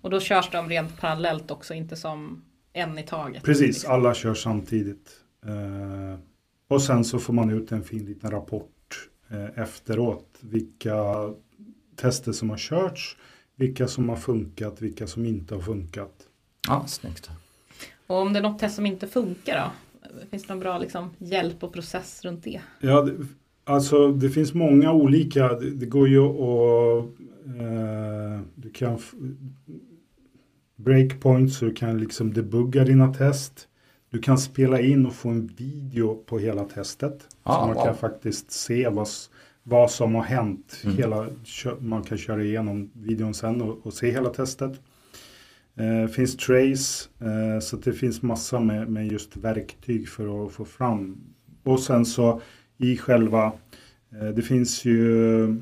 Och 0.00 0.10
då 0.10 0.20
körs 0.20 0.50
de 0.52 0.68
rent 0.68 1.00
parallellt 1.00 1.50
också, 1.50 1.74
inte 1.74 1.96
som 1.96 2.44
en 2.72 2.98
i 2.98 3.02
taget? 3.02 3.42
Precis, 3.42 3.66
liksom. 3.66 3.92
alla 3.92 4.14
kör 4.14 4.34
samtidigt. 4.34 5.10
Eh, 5.46 6.20
och 6.68 6.82
sen 6.82 7.04
så 7.04 7.18
får 7.18 7.32
man 7.32 7.50
ut 7.50 7.72
en 7.72 7.82
fin 7.82 8.04
liten 8.04 8.30
rapport 8.30 8.75
efteråt. 9.56 10.38
Vilka 10.40 10.94
tester 11.96 12.32
som 12.32 12.50
har 12.50 12.56
körts 12.56 13.16
vilka 13.56 13.88
som 13.88 14.08
har 14.08 14.16
funkat, 14.16 14.82
vilka 14.82 15.06
som 15.06 15.24
inte 15.24 15.54
har 15.54 15.62
funkat. 15.62 16.12
Ja, 16.68 16.84
snyggt. 16.86 17.30
Och 18.06 18.16
om 18.16 18.32
det 18.32 18.38
är 18.38 18.42
något 18.42 18.58
test 18.58 18.74
som 18.76 18.86
inte 18.86 19.06
funkar 19.06 19.56
då? 19.56 19.70
Finns 20.30 20.42
det 20.42 20.54
någon 20.54 20.60
bra 20.60 20.78
liksom, 20.78 21.10
hjälp 21.18 21.62
och 21.62 21.72
process 21.72 22.24
runt 22.24 22.44
det? 22.44 22.60
Ja, 22.80 23.02
det, 23.02 23.26
alltså 23.64 24.12
det 24.12 24.30
finns 24.30 24.54
många 24.54 24.92
olika. 24.92 25.48
Det, 25.48 25.70
det 25.70 25.86
går 25.86 26.08
ju 26.08 26.20
att 26.20 27.04
eh, 27.60 28.40
du 28.54 28.70
kan 28.70 28.98
breakpoints 30.76 31.56
så 31.56 31.64
du 31.64 31.74
kan 31.74 31.98
liksom 31.98 32.32
debugga 32.32 32.84
dina 32.84 33.14
test. 33.14 33.68
Du 34.10 34.18
kan 34.18 34.38
spela 34.38 34.80
in 34.80 35.06
och 35.06 35.14
få 35.14 35.28
en 35.28 35.46
video 35.46 36.14
på 36.14 36.38
hela 36.38 36.64
testet. 36.64 37.28
Ah, 37.42 37.60
så 37.60 37.66
man 37.66 37.74
wow. 37.76 37.84
kan 37.84 37.94
faktiskt 37.94 38.50
se 38.50 38.88
vad, 38.88 39.08
vad 39.62 39.90
som 39.90 40.14
har 40.14 40.22
hänt. 40.22 40.80
Mm. 40.84 40.96
Hela, 40.96 41.28
man 41.80 42.02
kan 42.02 42.18
köra 42.18 42.42
igenom 42.42 42.90
videon 42.94 43.34
sen 43.34 43.62
och, 43.62 43.86
och 43.86 43.94
se 43.94 44.10
hela 44.10 44.30
testet. 44.30 44.80
Eh, 45.76 46.08
finns 46.08 46.36
trace, 46.36 47.08
eh, 47.20 47.60
så 47.60 47.76
det 47.76 47.92
finns 47.92 48.22
massa 48.22 48.60
med, 48.60 48.88
med 48.88 49.12
just 49.12 49.36
verktyg 49.36 50.08
för 50.08 50.46
att 50.46 50.52
få 50.52 50.64
fram. 50.64 51.16
Och 51.62 51.80
sen 51.80 52.06
så 52.06 52.40
i 52.78 52.96
själva, 52.96 53.52
eh, 54.12 54.28
det 54.28 54.42
finns 54.42 54.84
ju 54.84 55.56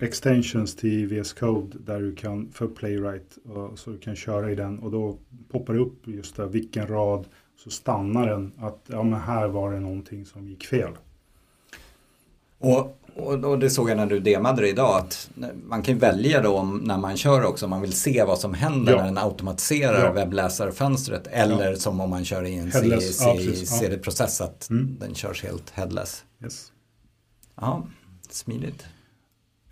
extensions 0.00 0.76
till 0.76 1.06
VS 1.06 1.32
Code 1.32 1.76
där 1.86 2.00
du 2.00 2.14
kan 2.14 2.50
för 2.52 2.66
Playwright 2.66 3.38
och, 3.44 3.78
så 3.78 3.90
du 3.90 3.98
kan 3.98 4.16
köra 4.16 4.52
i 4.52 4.54
den 4.54 4.78
och 4.78 4.90
då 4.90 5.18
poppar 5.48 5.74
det 5.74 5.80
upp 5.80 6.06
just 6.06 6.36
där 6.36 6.46
vilken 6.46 6.86
rad 6.86 7.26
så 7.64 7.70
stannar 7.70 8.26
den 8.26 8.52
att 8.58 8.78
ja 8.86 9.02
men 9.02 9.20
här 9.20 9.48
var 9.48 9.72
det 9.72 9.80
någonting 9.80 10.26
som 10.26 10.48
gick 10.48 10.66
fel. 10.66 10.92
Och 12.58 12.98
och, 13.18 13.44
och, 13.44 13.58
det 13.58 13.70
såg 13.70 13.90
jag 13.90 13.96
när 13.96 14.06
du 14.06 14.20
demade 14.20 14.62
det 14.62 14.68
idag 14.68 14.98
att 14.98 15.30
man 15.66 15.82
kan 15.82 15.98
välja 15.98 16.42
då 16.42 16.62
när 16.62 16.98
man 16.98 17.16
kör 17.16 17.44
också 17.44 17.66
om 17.66 17.70
man 17.70 17.80
vill 17.80 17.92
se 17.92 18.24
vad 18.24 18.38
som 18.38 18.54
händer 18.54 18.92
ja. 18.92 18.98
när 18.98 19.04
den 19.04 19.18
automatiserar 19.18 20.04
ja. 20.04 20.12
webbläsarfönstret 20.12 21.26
eller 21.26 21.70
ja. 21.70 21.76
som 21.76 22.00
om 22.00 22.10
man 22.10 22.24
kör 22.24 22.44
i 22.44 22.54
en 22.54 22.72
CD-process 23.66 24.40
att 24.40 24.70
mm. 24.70 24.96
den 25.00 25.14
körs 25.14 25.42
helt 25.42 25.70
headless. 25.70 26.24
Yes. 26.42 26.72
Ja, 27.60 27.86
smidigt. 28.30 28.86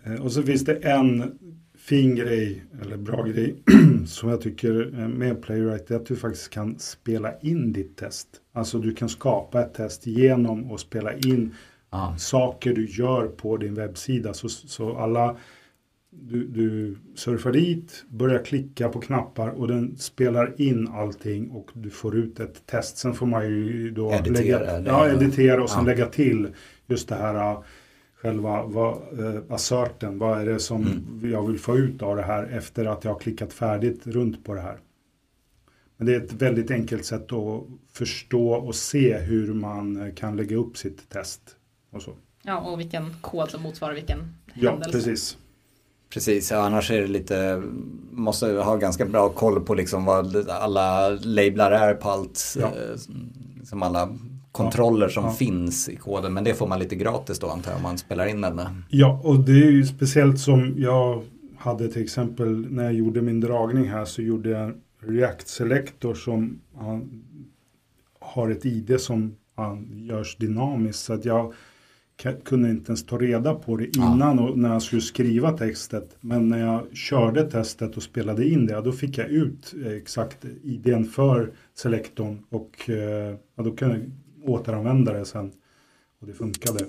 Eh, 0.03 0.13
och 0.13 0.31
så 0.31 0.43
finns 0.43 0.65
det 0.65 0.75
en 0.75 1.39
fin 1.87 2.15
grej, 2.15 2.63
eller 2.81 2.97
bra 2.97 3.23
grej, 3.23 3.55
som 4.07 4.29
jag 4.29 4.41
tycker 4.41 5.07
med 5.07 5.41
Playwright, 5.41 5.91
är 5.91 5.95
att 5.95 6.05
du 6.05 6.15
faktiskt 6.15 6.49
kan 6.49 6.79
spela 6.79 7.39
in 7.39 7.73
ditt 7.73 7.97
test. 7.97 8.27
Alltså 8.53 8.79
du 8.79 8.93
kan 8.93 9.09
skapa 9.09 9.61
ett 9.61 9.73
test 9.73 10.07
genom 10.07 10.71
att 10.71 10.79
spela 10.79 11.13
in 11.13 11.55
ah. 11.89 12.15
saker 12.17 12.73
du 12.73 12.85
gör 12.89 13.27
på 13.27 13.57
din 13.57 13.73
webbsida. 13.73 14.33
Så, 14.33 14.49
så 14.49 14.97
alla 14.97 15.37
du, 16.09 16.47
du 16.47 16.97
surfar 17.15 17.51
dit, 17.51 18.05
börjar 18.09 18.43
klicka 18.43 18.89
på 18.89 18.99
knappar 18.99 19.49
och 19.49 19.67
den 19.67 19.97
spelar 19.97 20.61
in 20.61 20.87
allting 20.87 21.49
och 21.49 21.69
du 21.73 21.89
får 21.89 22.15
ut 22.15 22.39
ett 22.39 22.65
test. 22.65 22.97
Sen 22.97 23.13
får 23.13 23.25
man 23.25 23.45
ju 23.45 23.91
då 23.91 24.13
editera, 24.13 24.59
lägga, 24.59 24.81
ja, 24.85 25.09
editera 25.09 25.63
och 25.63 25.69
sen 25.69 25.79
ja. 25.79 25.85
lägga 25.85 26.05
till 26.05 26.47
just 26.87 27.09
det 27.09 27.15
här 27.15 27.57
själva 28.21 28.63
vad, 28.63 28.95
äh, 29.19 29.41
asserten. 29.49 30.19
Vad 30.19 30.41
är 30.41 30.45
det 30.45 30.59
som 30.59 30.81
mm. 30.81 31.31
jag 31.31 31.47
vill 31.47 31.59
få 31.59 31.77
ut 31.77 32.01
av 32.01 32.15
det 32.15 32.23
här 32.23 32.43
efter 32.43 32.85
att 32.85 33.03
jag 33.03 33.11
har 33.11 33.19
klickat 33.19 33.53
färdigt 33.53 34.07
runt 34.07 34.45
på 34.45 34.53
det 34.53 34.61
här. 34.61 34.79
Men 35.97 36.07
det 36.07 36.15
är 36.15 36.21
ett 36.21 36.33
väldigt 36.33 36.71
enkelt 36.71 37.05
sätt 37.05 37.31
att 37.31 37.63
förstå 37.91 38.51
och 38.51 38.75
se 38.75 39.17
hur 39.17 39.53
man 39.53 40.11
kan 40.15 40.37
lägga 40.37 40.55
upp 40.55 40.77
sitt 40.77 41.09
test. 41.09 41.41
Och 41.91 42.01
så. 42.01 42.11
Ja, 42.43 42.59
och 42.59 42.79
vilken 42.79 43.13
kod 43.21 43.49
som 43.49 43.61
motsvarar 43.61 43.93
vilken 43.93 44.19
ja, 44.53 44.71
händelse. 44.71 44.91
Precis. 44.91 45.37
Precis, 46.09 46.51
ja, 46.51 46.57
annars 46.57 46.91
är 46.91 47.01
det 47.01 47.07
lite, 47.07 47.63
måste 48.11 48.47
ha 48.47 48.75
ganska 48.75 49.05
bra 49.05 49.29
koll 49.29 49.61
på 49.61 49.73
liksom 49.73 50.05
vad 50.05 50.49
alla 50.49 51.09
lablar 51.09 51.71
är 51.71 51.93
på 51.93 52.09
allt, 52.09 52.55
ja. 52.59 52.67
eh, 52.67 52.97
liksom 53.57 53.83
alla 53.83 54.17
kontroller 54.51 55.09
som 55.09 55.23
ja. 55.23 55.31
finns 55.31 55.89
i 55.89 55.95
koden. 55.95 56.33
Men 56.33 56.43
det 56.43 56.53
får 56.53 56.67
man 56.67 56.79
lite 56.79 56.95
gratis 56.95 57.39
då 57.39 57.47
antar 57.47 57.71
jag 57.71 57.77
om 57.77 57.83
man 57.83 57.97
spelar 57.97 58.25
in 58.25 58.41
den. 58.41 58.83
Ja, 58.89 59.21
och 59.23 59.39
det 59.39 59.51
är 59.51 59.71
ju 59.71 59.85
speciellt 59.85 60.39
som 60.39 60.73
jag 60.77 61.23
hade 61.57 61.87
till 61.87 62.03
exempel 62.03 62.71
när 62.71 62.83
jag 62.83 62.93
gjorde 62.93 63.21
min 63.21 63.39
dragning 63.39 63.89
här 63.89 64.05
så 64.05 64.21
gjorde 64.21 64.49
jag 64.49 64.63
en 64.63 64.81
React 64.99 65.47
Selector 65.47 66.13
som 66.13 66.59
har 68.19 68.49
ett 68.49 68.65
ID 68.65 69.01
som 69.01 69.35
görs 69.89 70.37
dynamiskt. 70.37 71.03
Så 71.03 71.13
att 71.13 71.25
jag 71.25 71.53
kunde 72.43 72.69
inte 72.69 72.89
ens 72.89 73.05
ta 73.05 73.17
reda 73.17 73.55
på 73.55 73.77
det 73.77 73.97
innan 73.97 74.39
och 74.39 74.57
när 74.57 74.73
jag 74.73 74.81
skulle 74.81 75.01
skriva 75.01 75.51
textet. 75.51 76.17
Men 76.19 76.49
när 76.49 76.59
jag 76.59 76.95
körde 76.97 77.51
testet 77.51 77.97
och 77.97 78.03
spelade 78.03 78.47
in 78.47 78.65
det, 78.65 78.81
då 78.81 78.91
fick 78.91 79.17
jag 79.17 79.27
ut 79.27 79.73
exakt 79.85 80.45
idén 80.63 81.05
för 81.05 81.51
selektorn 81.75 82.43
och 82.49 82.89
eh, 82.89 83.35
ja, 83.55 83.63
då 83.63 83.71
kunde 83.71 83.97
jag 83.97 84.05
återanvända 84.47 85.13
det 85.13 85.25
sen. 85.25 85.51
Och 86.21 86.27
det 86.27 86.33
funkade. 86.33 86.85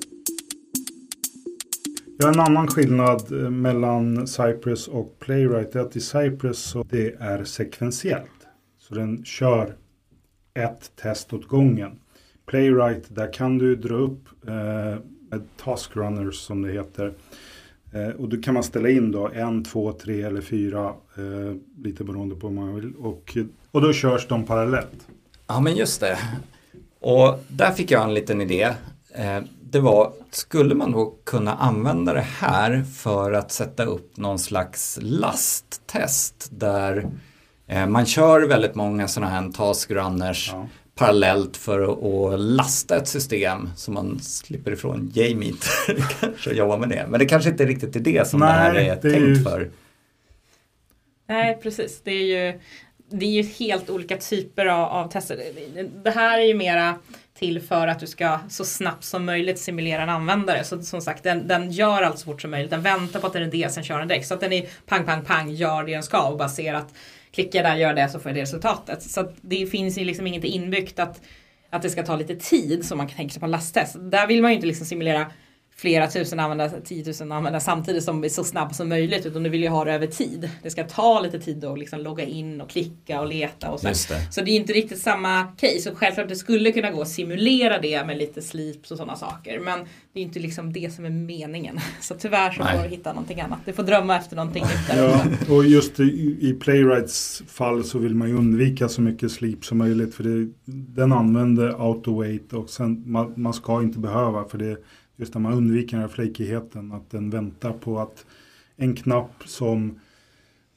Ja, 2.18 2.28
en 2.28 2.40
annan 2.40 2.68
skillnad 2.68 3.32
eh, 3.32 3.50
mellan 3.50 4.26
Cypress 4.26 4.88
och 4.88 5.18
Playwright 5.18 5.76
är 5.76 5.80
att 5.80 5.96
i 5.96 6.00
Cypress 6.00 6.58
så 6.58 6.82
det 6.82 7.14
är 7.20 7.44
sekventiellt. 7.44 8.46
Så 8.78 8.94
den 8.94 9.24
kör 9.24 9.76
ett 10.54 10.92
test 10.96 11.32
åt 11.32 11.48
gången. 11.48 11.98
Playwright, 12.46 13.14
där 13.14 13.32
kan 13.32 13.58
du 13.58 13.76
dra 13.76 13.94
upp 13.94 14.28
eh, 14.48 15.40
task 15.64 15.96
runners 15.96 16.34
som 16.34 16.62
det 16.62 16.72
heter. 16.72 17.12
Eh, 17.92 18.08
och 18.08 18.28
då 18.28 18.36
kan 18.36 18.54
man 18.54 18.62
ställa 18.62 18.88
in 18.88 19.12
då 19.12 19.28
en, 19.28 19.64
två, 19.64 19.92
tre 19.92 20.22
eller 20.22 20.40
fyra, 20.40 20.86
eh, 21.16 21.56
lite 21.84 22.04
beroende 22.04 22.34
på 22.34 22.48
hur 22.48 22.54
man 22.54 22.74
vill. 22.74 22.94
Och, 22.94 23.36
och 23.70 23.80
då 23.80 23.92
körs 23.92 24.28
de 24.28 24.44
parallellt. 24.44 25.08
Ja 25.46 25.60
men 25.60 25.76
just 25.76 26.00
det. 26.00 26.18
Och 27.00 27.44
där 27.48 27.72
fick 27.72 27.90
jag 27.90 28.02
en 28.02 28.14
liten 28.14 28.40
idé. 28.40 28.74
Eh, 29.14 29.40
det 29.62 29.80
var, 29.80 30.12
skulle 30.30 30.74
man 30.74 30.92
då 30.92 31.14
kunna 31.24 31.54
använda 31.54 32.14
det 32.14 32.26
här 32.38 32.84
för 32.96 33.32
att 33.32 33.52
sätta 33.52 33.84
upp 33.84 34.16
någon 34.16 34.38
slags 34.38 34.98
lasttest 35.02 36.48
där 36.50 37.08
eh, 37.66 37.86
man 37.86 38.06
kör 38.06 38.48
väldigt 38.48 38.74
många 38.74 39.08
sådana 39.08 39.30
här 39.32 39.52
task 39.52 39.90
runners 39.90 40.50
ja 40.52 40.66
parallellt 40.98 41.56
för 41.56 41.80
att 41.80 42.40
lasta 42.40 42.96
ett 42.96 43.08
system 43.08 43.70
så 43.76 43.90
man 43.90 44.20
slipper 44.20 44.72
ifrån 44.72 45.10
JMeet. 45.14 45.64
kanske 46.20 46.52
jobba 46.52 46.76
med 46.76 46.88
det. 46.88 47.06
Men 47.08 47.20
det 47.20 47.26
kanske 47.26 47.50
inte 47.50 47.62
är 47.62 47.66
riktigt 47.66 47.96
är 47.96 48.00
det 48.00 48.28
som 48.28 48.40
Nej, 48.40 48.48
det 48.48 48.54
här 48.54 48.74
är 48.74 48.96
det 48.96 48.96
tänkt 48.96 49.14
är 49.14 49.26
ju... 49.26 49.42
för. 49.42 49.70
Nej, 51.28 51.58
precis. 51.62 52.00
Det 52.04 52.10
är 52.10 52.52
ju 52.52 52.60
det 53.10 53.26
är 53.26 53.30
ju 53.30 53.42
helt 53.42 53.90
olika 53.90 54.16
typer 54.16 54.66
av, 54.66 54.88
av 54.88 55.08
tester. 55.10 55.38
Det 56.04 56.10
här 56.10 56.38
är 56.38 56.44
ju 56.44 56.54
mera 56.54 56.98
till 57.38 57.60
för 57.60 57.86
att 57.86 58.00
du 58.00 58.06
ska 58.06 58.38
så 58.48 58.64
snabbt 58.64 59.04
som 59.04 59.24
möjligt 59.24 59.58
simulera 59.58 60.02
en 60.02 60.08
användare. 60.08 60.64
Så 60.64 60.82
som 60.82 61.00
sagt, 61.00 61.22
den, 61.22 61.48
den 61.48 61.70
gör 61.72 62.02
allt 62.02 62.18
så 62.18 62.24
fort 62.24 62.42
som 62.42 62.50
möjligt. 62.50 62.70
Den 62.70 62.82
väntar 62.82 63.20
på 63.20 63.26
att 63.26 63.32
den 63.32 63.42
är 63.42 63.50
det, 63.50 63.72
sen 63.72 63.84
kör 63.84 63.98
den 63.98 64.08
direkt. 64.08 64.26
Så 64.26 64.34
att 64.34 64.40
den 64.40 64.52
är 64.52 64.66
pang, 64.86 65.04
pang, 65.04 65.24
pang, 65.24 65.50
gör 65.50 65.84
det 65.84 65.92
den 65.92 66.02
ska 66.02 66.28
och 66.28 66.38
bara 66.38 66.48
ser 66.48 66.74
att 66.74 66.94
klickar 67.30 67.62
där, 67.62 67.76
gör 67.76 67.94
det 67.94 68.08
så 68.08 68.20
får 68.20 68.28
jag 68.28 68.36
det 68.36 68.42
resultatet. 68.42 69.02
Så 69.02 69.20
att 69.20 69.34
det 69.40 69.66
finns 69.66 69.98
ju 69.98 70.04
liksom 70.04 70.26
inget 70.26 70.44
inbyggt 70.44 70.98
att, 70.98 71.20
att 71.70 71.82
det 71.82 71.90
ska 71.90 72.02
ta 72.02 72.16
lite 72.16 72.36
tid 72.36 72.84
som 72.84 72.98
man 72.98 73.08
kan 73.08 73.16
tänka 73.16 73.32
sig 73.32 73.40
på 73.40 73.46
en 73.46 73.50
lasttest. 73.50 73.96
Där 74.00 74.26
vill 74.26 74.42
man 74.42 74.50
ju 74.50 74.54
inte 74.54 74.66
liksom 74.66 74.86
simulera 74.86 75.26
flera 75.78 76.06
tusen 76.06 76.40
användare, 76.40 76.80
tiotusen 76.84 77.32
användare 77.32 77.60
samtidigt 77.60 78.04
som 78.04 78.24
är 78.24 78.28
så 78.28 78.44
snabb 78.44 78.74
som 78.74 78.88
möjligt 78.88 79.26
utan 79.26 79.42
du 79.42 79.50
vill 79.50 79.62
ju 79.62 79.68
ha 79.68 79.84
det 79.84 79.92
över 79.92 80.06
tid. 80.06 80.50
Det 80.62 80.70
ska 80.70 80.84
ta 80.84 81.20
lite 81.20 81.38
tid 81.38 81.64
att 81.64 81.78
liksom 81.78 82.00
logga 82.00 82.24
in 82.24 82.60
och 82.60 82.70
klicka 82.70 83.20
och 83.20 83.26
leta 83.26 83.70
och 83.70 83.80
så. 83.80 83.86
Det. 83.86 83.94
Så 84.30 84.40
det 84.40 84.50
är 84.50 84.56
inte 84.56 84.72
riktigt 84.72 84.98
samma 84.98 85.44
case 85.44 85.90
och 85.90 85.98
självklart 85.98 86.28
det 86.28 86.36
skulle 86.36 86.72
kunna 86.72 86.90
gå 86.90 87.02
att 87.02 87.08
simulera 87.08 87.78
det 87.78 88.06
med 88.06 88.18
lite 88.18 88.42
slips 88.42 88.90
och 88.90 88.96
sådana 88.96 89.16
saker 89.16 89.60
men 89.60 89.78
det 90.12 90.20
är 90.20 90.22
inte 90.22 90.38
liksom 90.38 90.72
det 90.72 90.94
som 90.94 91.04
är 91.04 91.10
meningen. 91.10 91.80
Så 92.00 92.14
tyvärr 92.14 92.50
så 92.50 92.64
får 92.64 92.82
du 92.82 92.88
hitta 92.88 93.12
någonting 93.12 93.40
annat. 93.40 93.58
Du 93.64 93.72
får 93.72 93.82
drömma 93.82 94.16
efter 94.16 94.36
någonting 94.36 94.62
nytt 94.88 94.96
Ja, 94.96 95.24
och 95.54 95.66
just 95.66 96.00
i, 96.00 96.38
i 96.40 96.52
Playwrights 96.52 97.42
fall 97.48 97.84
så 97.84 97.98
vill 97.98 98.14
man 98.14 98.28
ju 98.28 98.34
undvika 98.34 98.88
så 98.88 99.02
mycket 99.02 99.32
slip 99.32 99.64
som 99.64 99.78
möjligt 99.78 100.14
för 100.14 100.24
det, 100.24 100.52
den 100.64 101.12
använder 101.12 101.68
auto-wait 101.68 102.52
och 102.52 102.70
sen 102.70 103.02
man, 103.06 103.34
man 103.36 103.54
ska 103.54 103.82
inte 103.82 103.98
behöva 103.98 104.44
för 104.44 104.58
det 104.58 104.76
just 105.18 105.34
när 105.34 105.40
man 105.40 105.52
undviker 105.52 105.96
den 105.96 106.00
här 106.00 106.08
flakigheten, 106.08 106.92
att 106.92 107.10
den 107.10 107.30
väntar 107.30 107.72
på 107.72 107.98
att 107.98 108.26
en 108.76 108.96
knapp 108.96 109.42
som 109.44 110.00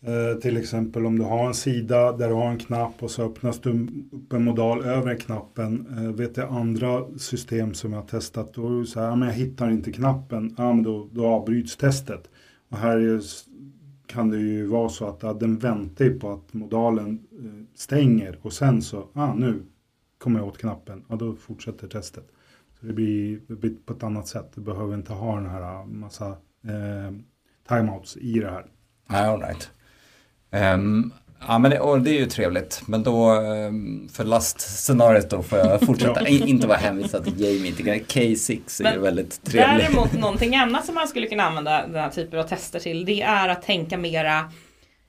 eh, 0.01 0.39
till 0.41 0.57
exempel 0.57 1.05
om 1.05 1.17
du 1.17 1.23
har 1.23 1.47
en 1.47 1.53
sida 1.53 2.11
där 2.11 2.27
du 2.27 2.33
har 2.33 2.51
en 2.51 2.59
knapp 2.59 3.03
och 3.03 3.11
så 3.11 3.23
öppnas 3.23 3.59
du 3.59 3.87
upp 4.11 4.33
en 4.33 4.43
modal 4.43 4.85
över 4.85 5.15
knappen. 5.15 5.87
Eh, 5.97 6.11
vet 6.11 6.37
jag 6.37 6.53
andra 6.53 7.17
system 7.17 7.73
som 7.73 7.93
jag 7.93 7.99
har 8.01 8.07
testat, 8.07 8.53
då 8.53 8.67
är 8.67 8.79
det 8.79 8.85
så 8.85 8.99
här, 8.99 9.15
men 9.15 9.27
jag 9.27 9.35
hittar 9.35 9.69
inte 9.69 9.91
knappen, 9.91 10.55
ja, 10.57 10.73
men 10.73 10.83
då, 10.83 11.07
då 11.11 11.25
avbryts 11.25 11.77
testet. 11.77 12.29
Och 12.69 12.77
här 12.77 12.97
är, 12.97 13.21
kan 14.05 14.29
det 14.29 14.37
ju 14.37 14.65
vara 14.65 14.89
så 14.89 15.05
att 15.05 15.23
ja, 15.23 15.33
den 15.33 15.57
väntar 15.57 16.09
på 16.09 16.31
att 16.31 16.53
modalen 16.53 17.19
eh, 17.31 17.65
stänger 17.75 18.39
och 18.41 18.53
sen 18.53 18.81
så, 18.81 19.07
ah, 19.13 19.33
nu 19.33 19.63
kommer 20.17 20.39
jag 20.39 20.47
åt 20.47 20.57
knappen, 20.57 21.03
ja 21.07 21.15
då 21.15 21.35
fortsätter 21.35 21.87
testet. 21.87 22.31
Det 22.81 22.93
blir, 22.93 23.39
det 23.47 23.55
blir 23.55 23.73
på 23.85 23.93
ett 23.93 24.03
annat 24.03 24.27
sätt. 24.27 24.51
Du 24.55 24.61
behöver 24.61 24.95
inte 24.95 25.13
ha 25.13 25.35
den 25.35 25.49
här 25.49 25.85
massa 25.85 26.27
eh, 26.67 27.11
timeouts 27.69 28.17
i 28.17 28.39
det 28.39 28.49
här. 28.49 28.65
all 29.07 29.41
right. 29.41 29.69
Um, 30.75 31.13
ja, 31.47 31.59
men 31.59 31.71
det, 31.71 31.79
och 31.79 32.01
det 32.01 32.09
är 32.09 32.19
ju 32.19 32.25
trevligt. 32.25 32.81
Men 32.85 33.03
då 33.03 33.31
um, 33.31 34.09
för 34.13 34.23
lastscenariot 34.23 35.29
då 35.29 35.43
får 35.43 35.59
jag 35.59 35.81
fortsätta. 35.81 36.29
ja. 36.29 36.45
Inte 36.47 36.67
vara 36.67 36.77
hänvisad 36.77 37.23
till 37.23 37.41
Jamie. 37.41 37.71
K6 37.71 38.79
är 38.79 38.83
men 38.83 39.01
väldigt 39.01 39.43
trevligt. 39.43 39.87
Däremot 39.87 40.13
någonting 40.13 40.55
annat 40.55 40.85
som 40.85 40.95
man 40.95 41.07
skulle 41.07 41.27
kunna 41.27 41.43
använda 41.43 41.87
den 41.87 41.95
här 41.95 42.09
typen 42.09 42.39
av 42.39 42.43
tester 42.43 42.79
till. 42.79 43.05
Det 43.05 43.21
är 43.21 43.49
att 43.49 43.61
tänka 43.61 43.97
mera 43.97 44.51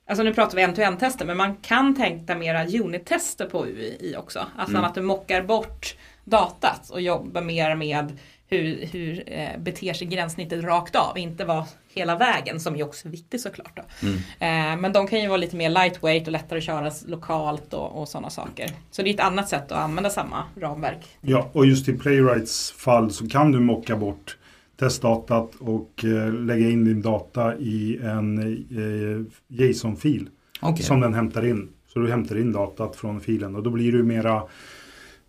Alltså 0.09 0.23
nu 0.23 0.35
pratar 0.35 0.57
vi 0.57 0.63
en-to-en 0.63 0.97
tester 0.97 1.25
men 1.25 1.37
man 1.37 1.57
kan 1.57 1.97
tänka 1.97 2.35
mera 2.35 2.65
unit-tester 2.65 3.47
på 3.47 3.67
UI 3.67 4.15
också. 4.19 4.47
Alltså 4.57 4.77
mm. 4.77 4.85
att 4.85 4.95
du 4.95 5.03
mockar 5.03 5.43
bort 5.43 5.97
datat 6.25 6.91
och 6.91 7.01
jobba 7.01 7.41
mer 7.41 7.75
med 7.75 8.19
hur, 8.47 8.87
hur 8.87 9.23
eh, 9.27 9.59
beter 9.59 9.93
sig 9.93 10.07
gränssnittet 10.07 10.65
rakt 10.65 10.97
av, 10.97 11.19
inte 11.19 11.45
vara 11.45 11.67
hela 11.95 12.17
vägen 12.17 12.61
som 12.61 12.77
är 12.77 12.83
också 12.83 13.09
viktigt 13.09 13.41
såklart. 13.41 13.77
Då. 13.77 14.07
Mm. 14.07 14.17
Eh, 14.17 14.81
men 14.81 14.93
de 14.93 15.07
kan 15.07 15.21
ju 15.21 15.29
vara 15.29 15.37
lite 15.37 15.57
mer 15.57 15.71
lightweight 15.71 16.27
och 16.27 16.33
lättare 16.33 16.59
att 16.59 16.65
köra 16.65 16.91
lokalt 17.07 17.75
och, 17.75 18.01
och 18.01 18.09
sådana 18.09 18.31
saker. 18.31 18.71
Så 18.91 19.03
det 19.03 19.11
är 19.11 19.15
ett 19.15 19.21
annat 19.21 19.49
sätt 19.49 19.73
att 19.73 19.79
använda 19.79 20.11
samma 20.11 20.45
ramverk. 20.57 21.07
Ja, 21.21 21.51
och 21.53 21.67
just 21.67 21.89
i 21.89 21.93
Playwrights 21.93 22.73
fall 22.73 23.11
så 23.11 23.29
kan 23.29 23.53
du 23.53 23.61
mocka 23.61 23.97
bort 23.97 24.37
testdatat 24.77 25.55
och 25.55 26.05
eh, 26.05 26.33
lägga 26.33 26.71
in 26.71 26.85
din 26.85 27.03
data 27.03 27.57
i 27.57 27.99
en 28.03 28.39
eh, 28.39 29.25
JSON-fil 29.49 30.29
okay. 30.63 30.83
som 30.83 31.01
den 31.01 31.15
hämtar 31.15 31.47
in. 31.47 31.69
Så 31.93 31.99
du 31.99 32.11
hämtar 32.11 32.39
in 32.39 32.53
datat 32.53 32.97
från 32.97 33.21
filen 33.21 33.57
och 33.57 33.63
då 33.63 33.71
blir 33.71 33.93
du 33.93 34.03
mera 34.03 34.43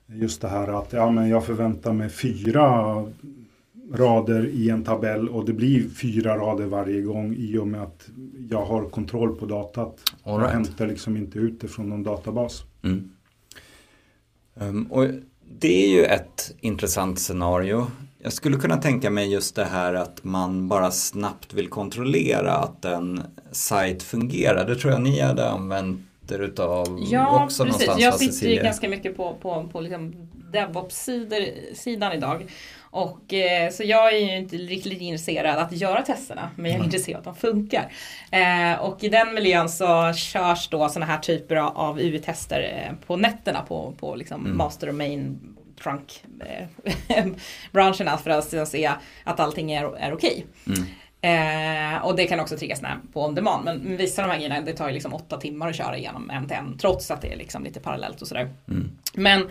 just 0.07 0.41
det 0.41 0.47
här 0.47 0.67
att 0.79 0.93
ja, 0.93 1.11
men 1.11 1.29
jag 1.29 1.45
förväntar 1.45 1.93
mig 1.93 2.09
fyra 2.09 2.95
rader 3.93 4.45
i 4.45 4.69
en 4.69 4.83
tabell 4.83 5.29
och 5.29 5.45
det 5.45 5.53
blir 5.53 5.89
fyra 5.89 6.37
rader 6.37 6.65
varje 6.65 7.01
gång 7.01 7.35
i 7.37 7.57
och 7.57 7.67
med 7.67 7.81
att 7.83 8.09
jag 8.49 8.65
har 8.65 8.89
kontroll 8.89 9.35
på 9.35 9.45
datat. 9.45 9.97
All 10.23 10.39
right. 10.39 10.51
Jag 10.51 10.59
hämtar 10.59 10.87
liksom 10.87 11.17
inte 11.17 11.39
ut 11.39 11.61
det 11.61 11.67
från 11.67 11.89
någon 11.89 12.03
databas. 12.03 12.63
Mm. 12.83 13.09
Um, 14.55 14.85
och 14.91 15.07
det 15.59 15.85
är 15.85 15.89
ju 15.89 16.03
ett 16.03 16.55
intressant 16.59 17.19
scenario. 17.19 17.87
Jag 18.19 18.33
skulle 18.33 18.57
kunna 18.57 18.77
tänka 18.77 19.09
mig 19.09 19.31
just 19.31 19.55
det 19.55 19.65
här 19.65 19.93
att 19.93 20.23
man 20.23 20.67
bara 20.67 20.91
snabbt 20.91 21.53
vill 21.53 21.67
kontrollera 21.69 22.51
att 22.51 22.85
en 22.85 23.21
sajt 23.51 24.03
fungerar. 24.03 24.67
Det 24.67 24.75
tror 24.75 24.93
jag 24.93 25.01
ni 25.01 25.19
hade 25.19 25.49
använt 25.49 25.99
produkter 26.27 26.39
utav 26.39 26.99
ja, 27.11 27.43
också 27.43 27.65
precis. 27.65 27.87
någonstans? 27.87 28.01
Jag 28.01 28.33
sitter 28.33 28.47
ju 28.47 28.63
ganska 28.63 28.89
mycket 28.89 29.17
på, 29.17 29.35
på, 29.41 29.69
på 29.71 29.81
liksom 29.81 30.29
DevOps-sidan 30.51 32.13
idag. 32.13 32.45
Och, 32.81 33.33
eh, 33.33 33.71
så 33.71 33.83
jag 33.83 34.13
är 34.13 34.17
ju 34.17 34.37
inte 34.37 34.55
riktigt 34.55 35.01
intresserad 35.01 35.59
att 35.59 35.71
göra 35.71 36.01
testerna 36.01 36.49
men 36.55 36.65
jag 36.65 36.71
är 36.71 36.75
mm. 36.75 36.85
intresserad 36.85 37.19
att 37.19 37.25
de 37.25 37.35
funkar. 37.35 37.91
Eh, 38.31 38.79
och 38.79 39.03
i 39.03 39.09
den 39.09 39.33
miljön 39.33 39.69
så 39.69 40.13
körs 40.13 40.69
då 40.69 40.89
sådana 40.89 41.05
här 41.05 41.19
typer 41.19 41.55
av, 41.55 41.99
UV-tester 41.99 42.61
eh, 42.61 43.07
på 43.07 43.15
nätterna 43.15 43.61
på, 43.61 43.93
på 43.99 44.15
liksom 44.15 44.45
mm. 44.45 44.57
master 44.57 44.89
och 44.89 44.95
main 44.95 45.39
trunk 45.83 46.23
eh, 47.07 47.25
för 48.23 48.29
att 48.29 48.67
se 48.67 48.91
att 49.23 49.39
allting 49.39 49.71
är, 49.71 49.97
är 49.97 50.13
okej. 50.13 50.45
Okay. 50.65 50.75
Mm. 50.75 50.89
Eh, 51.23 52.05
och 52.05 52.15
det 52.15 52.25
kan 52.25 52.39
också 52.39 52.57
triggas 52.57 52.81
på 53.13 53.25
on 53.25 53.35
demand. 53.35 53.65
Men 53.65 53.97
vissa 53.97 54.21
av 54.21 54.27
de 54.27 54.33
här 54.33 54.39
grejerna 54.39 54.61
det 54.61 54.73
tar 54.73 54.87
ju 54.87 54.93
liksom 54.93 55.13
åtta 55.13 55.37
timmar 55.37 55.69
att 55.69 55.75
köra 55.75 55.97
igenom 55.97 56.29
en 56.29 56.47
till 56.47 56.57
en. 56.57 56.77
Trots 56.77 57.11
att 57.11 57.21
det 57.21 57.33
är 57.33 57.37
liksom 57.37 57.63
lite 57.63 57.79
parallellt 57.79 58.21
och 58.21 58.27
sådär. 58.27 58.49
Mm. 58.67 58.91
Men 59.13 59.49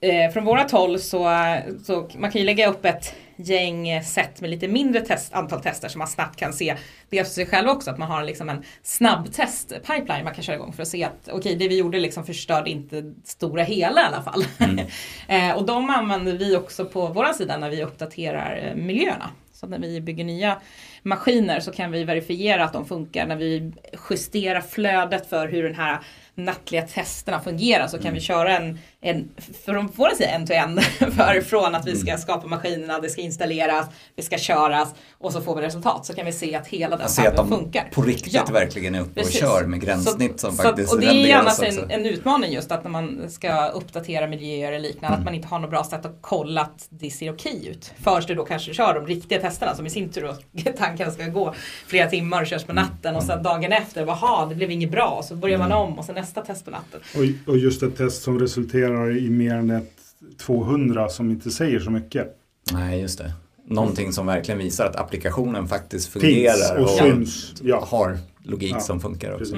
eh, 0.00 0.32
från 0.32 0.44
vårat 0.44 0.70
håll 0.70 0.98
så, 0.98 1.46
så 1.84 2.08
man 2.14 2.30
kan 2.30 2.40
ju 2.40 2.44
lägga 2.44 2.68
upp 2.68 2.84
ett 2.84 3.14
gäng 3.36 4.04
set 4.04 4.40
med 4.40 4.50
lite 4.50 4.68
mindre 4.68 5.00
test, 5.00 5.32
antal 5.32 5.62
tester 5.62 5.88
som 5.88 5.98
man 5.98 6.08
snabbt 6.08 6.36
kan 6.36 6.52
se 6.52 6.76
dels 7.10 7.28
för 7.28 7.34
sig 7.34 7.46
själv 7.46 7.68
också. 7.68 7.90
Att 7.90 7.98
man 7.98 8.10
har 8.10 8.24
liksom 8.24 8.48
en 8.48 8.62
snabbtest 8.82 9.68
pipeline 9.68 10.24
man 10.24 10.34
kan 10.34 10.44
köra 10.44 10.56
igång 10.56 10.72
för 10.72 10.82
att 10.82 10.88
se 10.88 11.04
att 11.04 11.20
okej 11.22 11.38
okay, 11.38 11.54
det 11.54 11.68
vi 11.68 11.78
gjorde 11.78 12.00
liksom 12.00 12.26
förstörde 12.26 12.70
inte 12.70 13.14
stora 13.24 13.62
hela 13.62 14.00
i 14.00 14.04
alla 14.04 14.22
fall. 14.22 14.44
Mm. 14.58 14.86
eh, 15.28 15.56
och 15.56 15.66
de 15.66 15.90
använder 15.90 16.32
vi 16.32 16.56
också 16.56 16.84
på 16.84 17.06
vår 17.06 17.32
sida 17.32 17.56
när 17.56 17.70
vi 17.70 17.82
uppdaterar 17.82 18.66
eh, 18.66 18.74
miljöerna. 18.74 19.30
Så 19.52 19.66
när 19.66 19.78
vi 19.78 20.00
bygger 20.00 20.24
nya 20.24 20.60
maskiner 21.02 21.60
så 21.60 21.72
kan 21.72 21.90
vi 21.90 22.04
verifiera 22.04 22.64
att 22.64 22.72
de 22.72 22.86
funkar. 22.86 23.26
När 23.26 23.36
vi 23.36 23.72
justerar 24.10 24.60
flödet 24.60 25.28
för 25.28 25.48
hur 25.48 25.62
den 25.62 25.74
här 25.74 25.98
nattliga 26.34 26.82
testerna 26.82 27.40
fungerar 27.40 27.86
så 27.86 27.96
kan 27.96 28.06
mm. 28.06 28.14
vi 28.14 28.20
köra 28.20 28.58
en, 28.58 28.78
en 29.02 29.28
från 29.64 29.88
vår 29.96 30.10
sida 30.16 30.30
en 30.30 30.46
to 30.46 30.52
en 30.52 30.80
för 31.12 31.40
från 31.46 31.74
att 31.74 31.86
vi 31.86 31.96
ska 31.96 32.08
mm. 32.08 32.20
skapa 32.20 32.46
maskinerna, 32.46 33.00
det 33.00 33.08
ska 33.08 33.20
installeras, 33.20 33.86
det 34.14 34.22
ska 34.22 34.38
köras 34.38 34.94
och 35.18 35.32
så 35.32 35.40
får 35.40 35.56
vi 35.56 35.62
resultat 35.62 36.06
så 36.06 36.14
kan 36.14 36.26
vi 36.26 36.32
se 36.32 36.54
att 36.54 36.66
hela 36.66 36.96
den 36.96 37.08
se 37.08 37.26
att 37.26 37.36
de 37.36 37.48
funkar. 37.48 37.88
på 37.92 38.02
riktigt 38.02 38.32
ja. 38.32 38.44
verkligen 38.52 38.94
är 38.94 39.00
uppe 39.00 39.20
och 39.20 39.30
kör 39.30 39.66
med 39.66 39.80
gränssnitt 39.80 40.40
som 40.40 40.56
så, 40.56 40.62
faktiskt 40.62 40.92
Och 40.92 41.00
det 41.00 41.06
är 41.06 41.36
annars 41.36 41.62
en, 41.62 41.90
en, 41.90 42.06
utmaning 42.06 42.52
just 42.52 42.72
att 42.72 42.84
när 42.84 42.90
man 42.90 43.30
ska 43.30 43.68
uppdatera 43.68 44.26
miljöer 44.26 44.72
eller 44.72 44.88
liknande 44.88 45.06
mm. 45.06 45.18
att 45.18 45.24
man 45.24 45.34
inte 45.34 45.48
har 45.48 45.58
något 45.58 45.70
bra 45.70 45.84
sätt 45.84 46.06
att 46.06 46.18
kolla 46.20 46.60
att 46.60 46.86
det 46.90 47.10
ser 47.10 47.32
okej 47.32 47.68
ut. 47.68 47.92
Först 48.02 48.28
du 48.28 48.34
då 48.34 48.44
kanske 48.44 48.74
kör 48.74 48.94
de 48.94 49.06
riktiga 49.06 49.40
testerna 49.40 49.74
som 49.74 49.86
i 49.86 49.90
sin 49.90 50.08
tur 50.08 50.22
då 50.22 50.36
tanken 50.78 51.12
ska 51.12 51.26
gå 51.26 51.54
flera 51.86 52.10
timmar 52.10 52.40
och 52.40 52.46
körs 52.46 52.64
på 52.64 52.72
natten 52.72 53.16
och 53.16 53.22
sen 53.22 53.42
dagen 53.42 53.72
efter, 53.72 54.06
jaha 54.06 54.46
det 54.46 54.54
blev 54.54 54.70
inget 54.70 54.90
bra 54.90 55.22
så 55.24 55.34
börjar 55.34 55.58
man 55.58 55.72
om 55.72 55.98
och 55.98 56.04
sen 56.04 56.14
nästa 56.14 56.40
test 56.40 56.64
på 56.64 56.70
natten. 56.70 57.00
Och, 57.14 57.50
och 57.52 57.58
just 57.58 57.82
ett 57.82 57.96
test 57.96 58.22
som 58.22 58.38
resulterar 58.38 58.89
i 59.16 59.30
mer 59.30 59.54
än 59.54 59.70
ett 59.70 60.00
200 60.38 61.08
som 61.08 61.30
inte 61.30 61.50
säger 61.50 61.80
så 61.80 61.90
mycket. 61.90 62.36
Nej, 62.72 63.00
just 63.00 63.18
det. 63.18 63.32
Någonting 63.66 64.12
som 64.12 64.26
verkligen 64.26 64.58
visar 64.58 64.86
att 64.86 64.96
applikationen 64.96 65.68
faktiskt 65.68 66.08
fungerar 66.08 66.76
och, 66.76 66.82
och 66.82 66.90
syns. 66.90 67.54
Ja. 67.62 67.84
har 67.88 68.18
logik 68.42 68.74
ja, 68.74 68.80
som 68.80 69.00
funkar 69.00 69.32
också. 69.32 69.54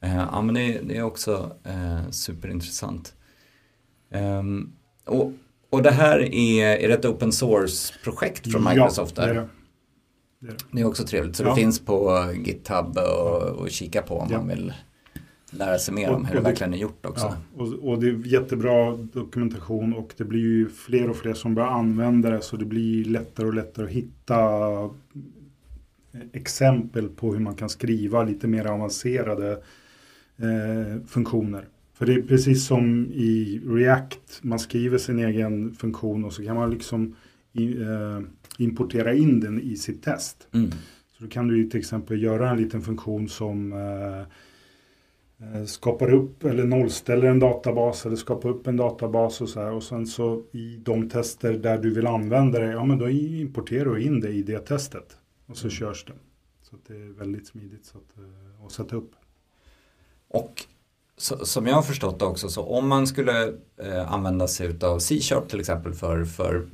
Mm. 0.00 0.16
ja, 0.32 0.42
men 0.42 0.54
det, 0.54 0.80
det 0.80 0.96
är 0.96 1.02
också 1.02 1.56
eh, 1.64 2.10
superintressant. 2.10 3.14
Um, 4.14 4.72
och, 5.06 5.32
och 5.70 5.82
det 5.82 5.90
här 5.90 6.34
är, 6.34 6.76
är 6.76 6.88
det 6.88 6.94
ett 6.94 7.04
open 7.04 7.32
source-projekt 7.32 8.52
från 8.52 8.64
Microsoft? 8.64 9.14
Ja, 9.16 9.24
det 9.24 9.30
är 9.30 9.34
det. 9.34 9.48
Det 10.40 10.48
är, 10.48 10.56
det 10.72 10.80
är 10.80 10.86
också 10.86 11.04
trevligt, 11.04 11.36
så 11.36 11.42
ja. 11.42 11.48
det 11.48 11.54
finns 11.54 11.84
på 11.84 12.26
GitHub 12.44 12.98
och, 12.98 13.42
och 13.42 13.70
kika 13.70 14.02
på 14.02 14.18
om 14.18 14.32
man 14.32 14.48
vill 14.48 14.72
lära 15.50 15.78
sig 15.78 15.94
mer 15.94 16.10
om 16.10 16.24
hur 16.24 16.34
det, 16.34 16.40
det 16.40 16.44
verkligen 16.44 16.74
är 16.74 16.78
gjort 16.78 17.06
också. 17.06 17.36
Ja, 17.56 17.64
och, 17.64 17.88
och, 17.88 18.00
det 18.00 18.08
är 18.08 18.26
jättebra 18.26 18.96
dokumentation 18.96 19.94
och 19.94 20.14
det 20.16 20.24
blir 20.24 20.40
ju 20.40 20.68
fler 20.68 21.10
och 21.10 21.16
fler 21.16 21.34
som 21.34 21.54
börjar 21.54 21.68
använda 21.68 22.30
det 22.30 22.40
så 22.40 22.56
det 22.56 22.64
blir 22.64 23.04
lättare 23.04 23.46
och 23.46 23.54
lättare 23.54 23.86
att 23.86 23.92
hitta 23.92 24.38
exempel 26.32 27.08
på 27.08 27.32
hur 27.32 27.40
man 27.40 27.54
kan 27.54 27.68
skriva 27.68 28.22
lite 28.22 28.46
mer 28.46 28.66
avancerade 28.66 29.52
eh, 30.36 31.02
funktioner. 31.06 31.64
För 31.94 32.06
det 32.06 32.14
är 32.14 32.22
precis 32.22 32.66
som 32.66 33.06
i 33.06 33.60
React, 33.66 34.40
man 34.42 34.58
skriver 34.58 34.98
sin 34.98 35.18
egen 35.18 35.74
funktion 35.74 36.24
och 36.24 36.32
så 36.32 36.44
kan 36.44 36.56
man 36.56 36.70
liksom 36.70 37.16
i, 37.52 37.80
eh, 37.80 38.20
importera 38.58 39.14
in 39.14 39.40
den 39.40 39.60
i 39.60 39.76
sitt 39.76 40.02
test. 40.02 40.48
Mm. 40.52 40.70
Så 41.18 41.24
då 41.24 41.30
kan 41.30 41.48
du 41.48 41.70
till 41.70 41.80
exempel 41.80 42.22
göra 42.22 42.50
en 42.50 42.62
liten 42.62 42.82
funktion 42.82 43.28
som 43.28 43.72
eh, 43.72 44.18
eh, 44.18 44.26
skapar 45.66 46.12
upp 46.14 46.44
eller 46.44 46.64
nollställer 46.64 47.28
en 47.28 47.38
databas 47.38 48.06
eller 48.06 48.16
skapar 48.16 48.48
upp 48.48 48.66
en 48.66 48.76
databas 48.76 49.40
och 49.40 49.48
så 49.48 49.60
här. 49.60 49.72
Och 49.72 49.82
sen 49.82 50.06
så 50.06 50.42
i 50.52 50.76
de 50.76 51.08
tester 51.10 51.52
där 51.52 51.78
du 51.78 51.94
vill 51.94 52.06
använda 52.06 52.58
det, 52.58 52.66
ja 52.72 52.84
men 52.84 52.98
då 52.98 53.08
importerar 53.10 53.94
du 53.94 54.02
in 54.02 54.20
det 54.20 54.28
i 54.30 54.42
det 54.42 54.58
testet. 54.58 55.16
Och 55.46 55.56
så 55.56 55.68
körs 55.68 56.04
det. 56.04 56.12
Så 56.62 56.76
det 56.86 56.94
är 56.94 57.18
väldigt 57.18 57.46
smidigt 57.46 57.86
så 57.86 57.98
att, 57.98 58.18
eh, 58.18 58.66
att 58.66 58.72
sätta 58.72 58.96
upp. 58.96 59.10
Och 60.28 60.64
så, 61.16 61.46
som 61.46 61.66
jag 61.66 61.74
har 61.74 61.82
förstått 61.82 62.18
det 62.18 62.24
också, 62.24 62.48
så 62.48 62.62
om 62.62 62.88
man 62.88 63.06
skulle 63.06 63.52
eh, 63.82 64.12
använda 64.12 64.48
sig 64.48 64.78
av 64.82 64.98
C-sharp 64.98 65.48
till 65.48 65.60
exempel 65.60 65.94
för, 65.94 66.24
för 66.24 66.68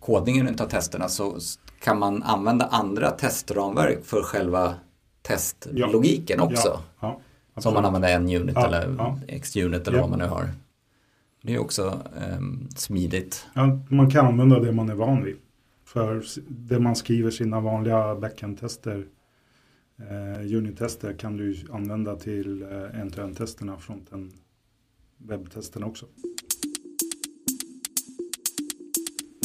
kodningen 0.00 0.48
av 0.60 0.68
testerna 0.68 1.08
så 1.08 1.38
kan 1.80 1.98
man 1.98 2.22
använda 2.22 2.64
andra 2.66 3.10
testramverk 3.10 4.04
för 4.04 4.22
själva 4.22 4.74
testlogiken 5.22 6.36
Ja. 6.38 6.44
också. 6.44 6.68
Ja, 6.68 6.80
ja, 7.00 7.20
som 7.58 7.74
man 7.74 7.84
absolut. 7.84 8.04
använder 8.10 8.34
en 8.34 8.42
unit 8.42 8.54
Ja, 8.54 8.66
eller 8.66 8.94
ja. 8.98 9.18
X-unit 9.28 9.88
eller 9.88 9.98
Ja. 9.98 10.02
vad 10.02 10.10
man 10.10 10.18
nu 10.18 10.24
har. 10.26 10.48
Det 11.42 11.54
är 11.54 11.58
också 11.58 12.00
ehm, 12.20 12.68
smidigt. 12.76 13.46
Ja, 13.54 13.78
man 13.88 14.10
kan 14.10 14.26
använda 14.26 14.60
det 14.60 14.72
man 14.72 14.88
är 14.88 14.94
van 14.94 15.24
vid. 15.24 15.36
För 15.84 16.22
det 16.48 16.78
man 16.80 16.96
skriver 16.96 17.30
sina 17.30 17.60
vanliga 17.60 18.14
backend-tester, 18.14 19.06
eh, 19.98 20.56
unit-tester 20.56 21.12
kan 21.18 21.36
du 21.36 21.56
använda 21.72 22.16
till 22.16 22.62
eh, 22.62 23.00
end-to-end-testerna, 23.00 23.76
fronten 23.78 24.32
webbtesterna 25.18 25.86
också. 25.86 26.06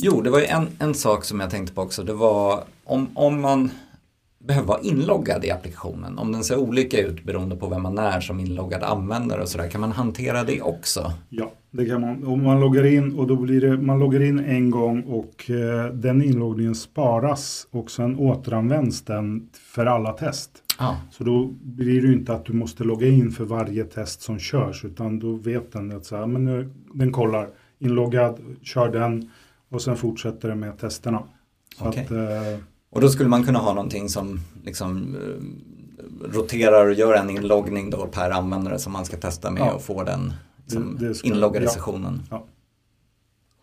Jo, 0.04 0.22
det 0.22 0.30
var 0.30 0.40
ju 0.40 0.46
en, 0.46 0.68
en 0.80 0.94
sak 0.94 1.24
som 1.26 1.40
jag 1.40 1.50
tänkte 1.50 1.74
på 1.76 1.82
också. 1.82 2.04
Det 2.04 2.14
var 2.14 2.64
om, 2.84 3.08
om 3.14 3.42
man 3.42 3.72
behöver 4.48 4.68
vara 4.68 4.82
inloggad 4.82 5.46
i 5.46 5.52
applikationen. 5.52 6.18
Om 6.18 6.32
den 6.32 6.44
ser 6.44 6.58
olika 6.58 7.02
ut 7.02 7.24
beroende 7.24 7.56
på 7.56 7.68
vem 7.68 7.82
man 7.82 7.98
är 7.98 8.20
som 8.20 8.40
inloggad 8.40 8.84
användare 8.84 9.42
och 9.42 9.48
sådär. 9.48 9.68
Kan 9.70 9.82
man 9.82 9.92
hantera 9.92 10.44
det 10.44 10.62
också? 10.62 11.14
Ja, 11.30 11.52
det 11.72 11.86
kan 11.86 12.02
man. 12.02 12.24
Om 12.24 12.44
man 12.44 12.60
loggar 12.60 12.86
in 12.86 13.16
och 13.20 13.28
då 13.28 13.36
blir 13.36 13.62
det, 13.62 13.78
man 13.78 14.00
loggar 14.00 14.22
in 14.22 14.40
en 14.40 14.72
gång 14.72 15.02
och 15.04 15.50
eh, 15.50 15.94
den 15.94 16.24
inloggningen 16.24 16.76
sparas 16.76 17.68
och 17.72 17.92
sen 17.92 18.16
återanvänds 18.16 19.02
den 19.02 19.50
för 19.54 19.86
alla 19.86 20.14
test. 20.14 20.50
Ja, 20.80 20.98
Så 21.12 21.24
då 21.24 21.46
blir 21.62 22.02
det 22.02 22.08
ju 22.08 22.14
inte 22.14 22.34
att 22.34 22.46
du 22.46 22.54
måste 22.54 22.84
logga 22.84 23.08
in 23.08 23.32
för 23.32 23.46
varje 23.46 23.84
test 23.84 24.22
som 24.22 24.40
körs 24.40 24.86
utan 24.86 25.20
då 25.20 25.34
vet 25.34 25.72
den 25.72 25.98
att 25.98 26.06
så 26.06 26.18
här, 26.18 26.26
men 26.26 26.46
nu, 26.46 26.70
den 26.94 27.12
kollar 27.12 27.48
inloggad, 27.80 28.40
kör 28.62 28.90
den 28.92 29.30
och 29.70 29.82
sen 29.82 29.96
fortsätter 29.98 30.50
den 30.50 30.60
med 30.60 30.78
testerna. 30.80 31.24
Så 31.78 31.88
Okej. 31.88 32.04
att, 32.04 32.12
eh, 32.12 32.60
och 32.92 33.02
då 33.02 33.10
skulle 33.10 33.30
man 33.30 33.44
kunna 33.44 33.60
ha 33.60 33.74
någonting 33.74 34.10
som 34.10 34.40
liksom 34.66 35.16
eh, 35.16 36.34
roterar 36.34 36.86
och 36.88 36.94
gör 36.94 37.14
en 37.14 37.30
inloggning 37.30 37.90
då 37.90 38.08
per 38.08 38.32
användare 38.32 38.80
som 38.80 38.94
man 38.94 39.06
ska 39.06 39.18
testa 39.18 39.52
med 39.52 39.62
Ja. 39.62 39.72
och 39.72 39.84
få 39.84 40.04
den 40.04 40.34
liksom, 40.64 40.98
Det- 41.00 41.08
det 41.08 41.16
ska- 41.16 41.28
inloggade 41.28 41.66
ja. 41.66 41.72
sessionen. 41.72 42.22
Ja. 42.30 42.46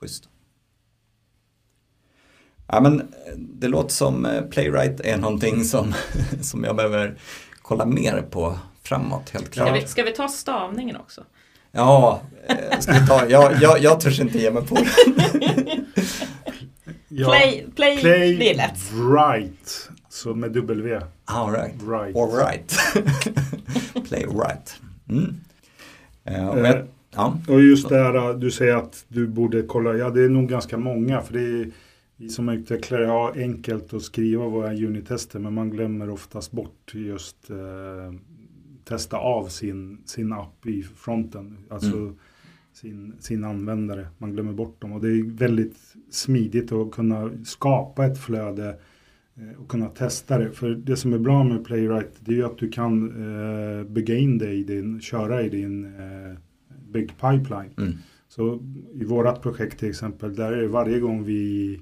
Schysst. 0.01 0.29
Ja 2.67 2.81
men 2.81 3.01
eh, 3.01 3.07
det 3.37 3.69
låter 3.69 3.91
som 3.95 4.27
eh, 4.27 4.43
Playwright 4.43 5.01
är 5.01 5.17
någonting 5.17 5.65
som, 5.65 5.95
som 6.43 6.65
jag 6.65 6.77
behöver 6.77 7.19
kolla 7.63 7.87
mer 7.87 8.23
på 8.31 8.59
framåt 8.83 9.31
helt 9.31 9.47
Ska, 9.47 9.65
klart. 9.65 9.83
vi, 9.83 9.87
ska 9.87 10.03
vi 10.03 10.13
ta 10.13 10.29
stavningen 10.29 10.97
också? 10.97 11.25
Ja, 11.73 12.21
ska 12.81 12.93
vi 12.93 13.07
ta, 13.07 13.27
jag, 13.29 13.63
jag, 13.63 13.79
jag 13.83 14.01
törs 14.01 14.21
inte 14.21 14.39
ge 14.39 14.51
mig 14.51 14.67
på 14.67 14.75
det. 14.75 15.78
ja, 17.19 17.29
Play, 17.31 17.67
play, 17.77 18.01
play 18.01 18.37
det 18.37 18.51
är 18.51 18.57
lätt. 18.57 18.79
right, 19.15 19.91
så 20.09 20.35
med 20.35 20.53
W. 20.53 21.01
All 21.25 21.53
right. 21.53 21.75
Right. 21.83 22.17
All 22.17 22.31
right. 22.47 22.73
Play 24.09 24.25
right. 24.27 24.81
Mm. 25.09 25.35
Eh, 26.25 26.49
och 26.49 26.59
Eh, 26.59 26.67
jag, 26.71 26.87
ja. 27.15 27.39
Och 27.49 27.61
just 27.63 27.89
det 27.89 27.97
här 27.99 28.35
du 28.35 28.51
säger 28.51 28.77
att 28.77 29.05
du 29.09 29.27
borde 29.27 29.63
kolla, 29.63 29.95
ja 29.95 30.11
det 30.11 30.25
är 30.25 30.29
nog 30.29 30.49
ganska 30.49 30.77
många 30.77 31.21
för 31.21 31.33
det 31.33 31.41
är 31.41 31.71
vi 32.17 32.29
som 32.29 32.49
utvecklare 32.49 33.07
har 33.07 33.33
enkelt 33.41 33.95
att 33.95 34.03
skriva 34.03 34.47
våra 34.47 34.73
unit-tester 34.73 35.39
men 35.39 35.55
man 35.55 35.71
glömmer 35.71 36.11
oftast 36.11 36.53
bort 36.53 36.93
just 36.95 37.51
eh, 37.51 37.57
testa 38.85 39.17
av 39.17 39.49
sin, 39.49 40.03
sin 40.07 40.33
app 40.33 40.67
i 40.67 40.83
fronten. 40.97 41.59
Alltså 41.71 41.97
Mm. 41.97 42.17
Sin, 42.81 43.15
sin 43.21 43.45
användare. 43.45 44.09
Man 44.19 44.33
glömmer 44.33 44.53
bort 44.53 44.83
dem 44.83 44.93
och 44.93 45.01
det 45.01 45.09
är 45.09 45.37
väldigt 45.37 45.77
smidigt 46.11 46.73
att 46.73 46.91
kunna 46.91 47.31
skapa 47.45 48.07
ett 48.07 48.19
flöde 48.19 48.79
eh, 49.35 49.61
och 49.61 49.69
kunna 49.69 49.89
testa 49.89 50.39
det. 50.39 50.51
För 50.51 50.71
det 50.71 50.97
som 50.97 51.13
är 51.13 51.19
bra 51.19 51.45
med 51.45 51.65
Playwright 51.65 52.13
det 52.21 52.33
är 52.33 52.37
ju 52.37 52.45
att 52.45 52.59
du 52.59 52.69
kan 52.69 53.09
eh, 53.09 53.85
bygga 53.85 54.17
in 54.17 54.39
det 54.39 54.53
i 54.53 54.65
din, 54.65 55.01
köra 55.01 55.43
i 55.43 55.49
din 55.49 55.85
eh, 55.85 56.39
byggpipeline. 56.93 57.75
Mm. 57.79 57.93
Så 58.29 58.63
i 58.95 59.05
vårat 59.05 59.43
projekt 59.43 59.79
till 59.79 59.89
exempel, 59.89 60.35
där 60.35 60.53
är 60.53 60.63
det 60.63 60.69
varje 60.69 61.01
gång 61.01 61.25
vi 61.25 61.75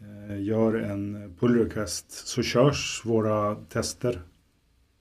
eh, 0.00 0.42
gör 0.42 0.74
en 0.74 1.34
pull 1.40 1.58
request 1.64 2.10
så 2.10 2.42
körs 2.42 3.02
våra 3.04 3.54
tester. 3.54 4.22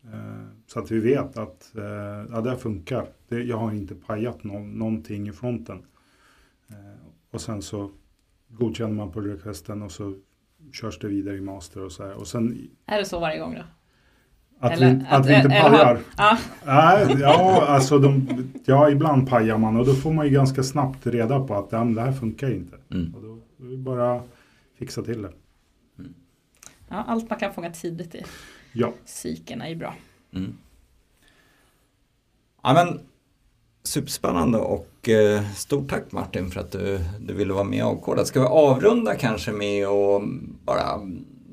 Eh, 0.03 0.47
så 0.67 0.79
att 0.79 0.91
vi 0.91 0.99
vet 0.99 1.37
att 1.37 1.75
eh, 1.75 2.25
ja, 2.31 2.41
det 2.41 2.57
funkar. 2.57 3.07
Det, 3.29 3.43
jag 3.43 3.57
har 3.57 3.71
inte 3.71 3.95
pajat 3.95 4.43
nå- 4.43 4.59
någonting 4.59 5.27
i 5.29 5.31
fronten. 5.31 5.85
Eh, 6.69 6.75
och 7.31 7.41
sen 7.41 7.61
så 7.61 7.91
godkänner 8.47 8.93
man 8.95 9.11
pull 9.11 9.25
requesten 9.31 9.81
och 9.81 9.91
så 9.91 10.15
körs 10.73 10.99
det 10.99 11.07
vidare 11.07 11.35
i 11.37 11.41
master 11.41 11.81
och 11.85 11.91
så 11.91 12.03
här. 12.05 12.13
Och 12.13 12.27
sen 12.27 12.69
Är 12.85 12.97
det 12.97 13.05
så 13.05 13.19
varje 13.19 13.39
gång 13.39 13.55
då? 13.55 13.61
att, 14.59 14.71
Eller 14.71 14.95
vi, 14.95 15.01
att, 15.09 15.13
att- 15.19 15.25
vi 15.29 15.35
inte 15.35 15.47
eller 15.49 15.69
pajar. 15.69 15.99
Ja, 16.17 16.37
ja, 17.19 17.65
alltså 17.67 17.99
de, 17.99 18.27
ja, 18.65 18.89
ibland 18.89 19.29
pajar 19.29 19.57
man 19.57 19.77
och 19.77 19.85
då 19.85 19.93
får 19.93 20.13
man 20.13 20.25
ju 20.25 20.31
ganska 20.31 20.63
snabbt 20.63 21.07
reda 21.07 21.47
på 21.47 21.55
att 21.55 21.69
det 21.69 21.77
här 21.77 22.11
funkar 22.11 22.51
inte. 22.53 22.77
Mm. 22.91 23.15
Och 23.15 23.21
då 23.21 23.39
är 23.65 23.71
det 23.71 23.77
bara 23.77 24.23
fixa 24.75 25.03
till 25.03 25.21
det. 25.21 25.33
ja, 26.89 27.03
allt 27.07 27.29
man 27.29 27.39
kan 27.39 27.53
fånga 27.53 27.71
tidigt 27.71 28.15
i 28.15 28.23
Ja, 28.73 28.93
cykeln 29.05 29.61
är 29.61 29.67
ju 29.69 29.75
bra. 29.75 29.95
Mm. 30.33 30.57
Ja, 32.63 32.73
men, 32.73 32.99
superspännande 33.87 34.57
och 34.57 35.09
eh, 35.09 35.41
stort 35.55 35.89
tack 35.89 36.03
Martin 36.09 36.51
för 36.51 36.59
att 36.59 36.71
du, 36.71 36.99
du 37.19 37.33
ville 37.33 37.53
vara 37.53 37.63
med 37.63 37.83
och 37.83 37.91
avkoda. 37.91 38.25
Ska 38.25 38.39
vi 38.39 38.45
avrunda 38.47 39.15
kanske 39.15 39.51
med 39.51 39.87
att 39.87 40.21
bara 40.65 40.99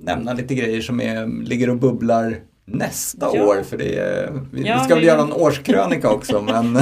nämna 0.00 0.32
lite 0.32 0.54
grejer 0.54 0.80
som 0.80 1.00
är, 1.00 1.44
ligger 1.44 1.70
och 1.70 1.76
bubblar 1.76 2.36
nästa 2.66 3.30
Ja. 3.34 3.44
år? 3.46 3.62
För 3.62 3.78
det 3.78 3.98
är, 3.98 4.32
vi, 4.52 4.62
Ja, 4.66 4.76
vi 4.78 4.84
ska 4.84 4.94
väl 4.94 5.00
vi- 5.00 5.06
göra 5.08 5.24
någon 5.24 5.32
årskrönika 5.32 6.10
också 6.10 6.42
men, 6.42 6.72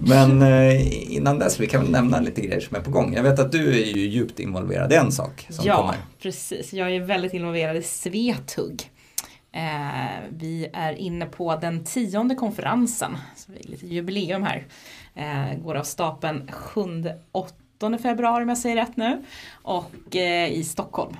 men 0.00 0.42
eh, 0.42 1.12
innan 1.16 1.38
dess 1.38 1.60
vi 1.60 1.66
kan 1.66 1.82
väl 1.82 1.90
nämna 1.90 2.20
lite 2.20 2.40
grejer 2.40 2.60
som 2.60 2.76
är 2.76 2.80
på 2.80 2.90
gång. 2.90 3.14
Jag 3.14 3.22
vet 3.22 3.38
att 3.38 3.52
du 3.52 3.68
är 3.82 3.86
ju 3.96 4.06
djupt 4.08 4.40
involverad 4.40 4.92
i 4.92 4.96
en 4.96 5.12
sak 5.12 5.46
som 5.50 5.66
ja, 5.66 5.76
kommer. 5.76 5.94
precis. 6.22 6.72
Jag 6.72 6.96
är 6.96 7.00
väldigt 7.00 7.34
involverad 7.34 7.76
i 7.76 7.82
Svetug. 7.82 8.90
Eh, 9.54 10.20
vi 10.30 10.68
är 10.72 10.92
inne 10.92 11.26
på 11.26 11.56
den 11.56 11.84
tionde 11.84 12.34
konferensen, 12.34 13.16
så 13.36 13.52
det 13.52 13.58
är 13.58 13.68
lite 13.68 13.86
jubileum 13.86 14.42
här. 14.42 14.66
Eh, 15.14 15.58
går 15.58 15.74
av 15.74 15.82
stapeln 15.82 16.50
7-8 16.52 17.98
februari 17.98 18.42
om 18.42 18.48
jag 18.48 18.58
säger 18.58 18.76
rätt 18.76 18.96
nu. 18.96 19.24
Och 19.62 20.16
eh, 20.16 20.52
i 20.52 20.64
Stockholm. 20.64 21.16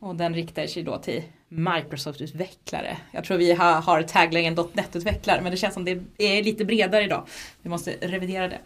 Och 0.00 0.16
den 0.16 0.34
riktar 0.34 0.66
sig 0.66 0.82
då 0.82 0.98
till 0.98 1.22
Microsoft-utvecklare. 1.48 2.96
Jag 3.10 3.24
tror 3.24 3.38
vi 3.38 3.52
har, 3.52 3.72
har 3.72 4.02
tagline 4.02 4.54
.NET-utvecklare 4.72 5.40
men 5.42 5.50
det 5.50 5.56
känns 5.56 5.74
som 5.74 5.84
det 5.84 6.00
är 6.18 6.42
lite 6.42 6.64
bredare 6.64 7.04
idag. 7.04 7.26
Vi 7.62 7.70
måste 7.70 7.90
revidera 8.00 8.48
det. 8.48 8.58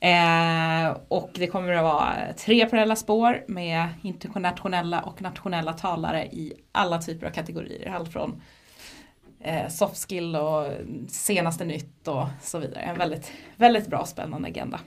Eh, 0.00 0.96
och 1.08 1.30
det 1.34 1.46
kommer 1.46 1.72
att 1.72 1.82
vara 1.82 2.32
tre 2.36 2.66
parallella 2.66 2.96
spår 2.96 3.44
med 3.48 3.88
internationella 4.02 5.00
och 5.00 5.22
nationella 5.22 5.72
talare 5.72 6.26
i 6.26 6.52
alla 6.72 6.98
typer 6.98 7.26
av 7.26 7.30
kategorier. 7.30 7.90
Allt 7.90 8.12
från 8.12 8.42
eh, 9.40 9.68
soft 9.68 10.08
skill 10.08 10.36
och 10.36 10.66
senaste 11.08 11.64
nytt 11.64 12.08
och 12.08 12.26
så 12.42 12.58
vidare. 12.58 12.80
En 12.80 12.98
väldigt, 12.98 13.32
väldigt 13.56 13.86
bra 13.86 14.06
spännande 14.06 14.48
agenda. 14.48 14.80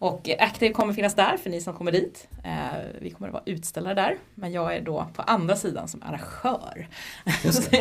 Och 0.00 0.28
Active 0.38 0.72
kommer 0.74 0.92
finnas 0.92 1.14
där 1.14 1.36
för 1.36 1.50
ni 1.50 1.60
som 1.60 1.74
kommer 1.74 1.92
dit. 1.92 2.28
Eh, 2.44 2.78
vi 3.00 3.10
kommer 3.10 3.28
att 3.28 3.32
vara 3.32 3.42
utställare 3.46 3.94
där. 3.94 4.16
Men 4.34 4.52
jag 4.52 4.76
är 4.76 4.80
då 4.80 5.06
på 5.14 5.22
andra 5.22 5.56
sidan 5.56 5.88
som 5.88 6.02
arrangör. 6.02 6.88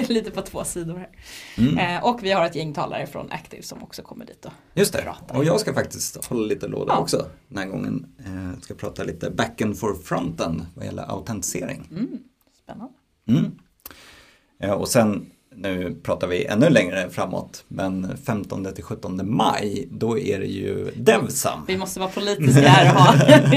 Lite 0.14 0.32
på 0.32 0.42
två 0.42 0.64
sidor 0.64 0.98
här. 0.98 1.10
Mm. 1.58 1.78
Eh, 1.78 2.04
och 2.04 2.24
vi 2.24 2.32
har 2.32 2.46
ett 2.46 2.56
gäng 2.56 2.74
talare 2.74 3.08
från 3.08 3.32
Active 3.32 3.64
som 3.64 3.84
också 3.84 4.02
kommer 4.02 4.26
dit. 4.26 4.42
Då. 4.42 4.50
Just 4.74 4.94
det, 4.94 5.02
prata. 5.02 5.38
och 5.38 5.46
jag 5.46 5.60
ska 5.60 5.74
faktiskt 5.74 6.26
hålla 6.26 6.48
lite 6.48 6.68
låda 6.68 6.94
Ja. 6.94 7.00
också 7.00 7.26
den 7.48 7.58
här 7.58 7.66
gången. 7.66 8.14
Eh, 8.26 8.60
ska 8.62 8.74
prata 8.74 9.04
lite 9.04 9.30
backend 9.32 9.80
for 9.80 9.94
fronten 9.94 10.66
vad 10.76 10.86
gäller 10.86 11.12
autentisering. 11.12 11.88
Mm, 11.92 12.20
spännande. 12.64 12.94
Mm. 13.28 14.80
Och 14.80 14.88
sen 14.88 15.32
nu 15.62 15.96
pratar 16.04 16.28
vi 16.28 16.46
ännu 16.46 16.70
längre 16.70 17.10
framåt, 17.10 17.64
men 17.68 18.18
15 18.26 18.74
till 18.74 18.84
17 18.84 19.36
maj, 19.36 19.88
då 19.92 20.20
är 20.20 20.40
det 20.40 20.46
ju 20.46 20.92
Devsam. 20.96 21.60
Vi 21.68 21.78
måste 21.78 22.00
vara 22.00 22.10
politiska 22.10 22.70
här 22.70 22.96
och 22.96 23.02
ha. 23.02 23.14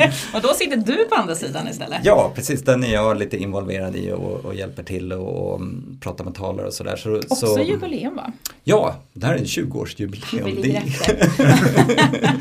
och 0.34 0.42
då 0.42 0.54
sitter 0.54 0.76
du 0.76 1.04
på 1.04 1.14
andra 1.14 1.34
sidan 1.34 1.68
istället. 1.68 2.00
Ja, 2.04 2.32
precis. 2.34 2.62
Den 2.62 2.84
är 2.84 2.92
jag 2.92 3.18
lite 3.18 3.36
involverad 3.36 3.96
i 3.96 4.12
och, 4.12 4.44
och 4.44 4.54
hjälper 4.54 4.82
till 4.82 5.12
och, 5.12 5.52
och 5.52 5.60
pratar 6.00 6.24
med 6.24 6.34
talare 6.34 6.66
och 6.66 6.74
sådär. 6.74 6.96
Så, 6.96 7.16
Också 7.16 7.46
så, 7.46 7.60
jubileum 7.60 8.16
va? 8.16 8.32
Ja, 8.64 8.96
det 9.12 9.26
här 9.26 9.34
är 9.34 9.38
en 9.38 9.44
20-årsjubileum. 9.44 10.44
Vi 10.44 10.62
Det, 10.62 10.82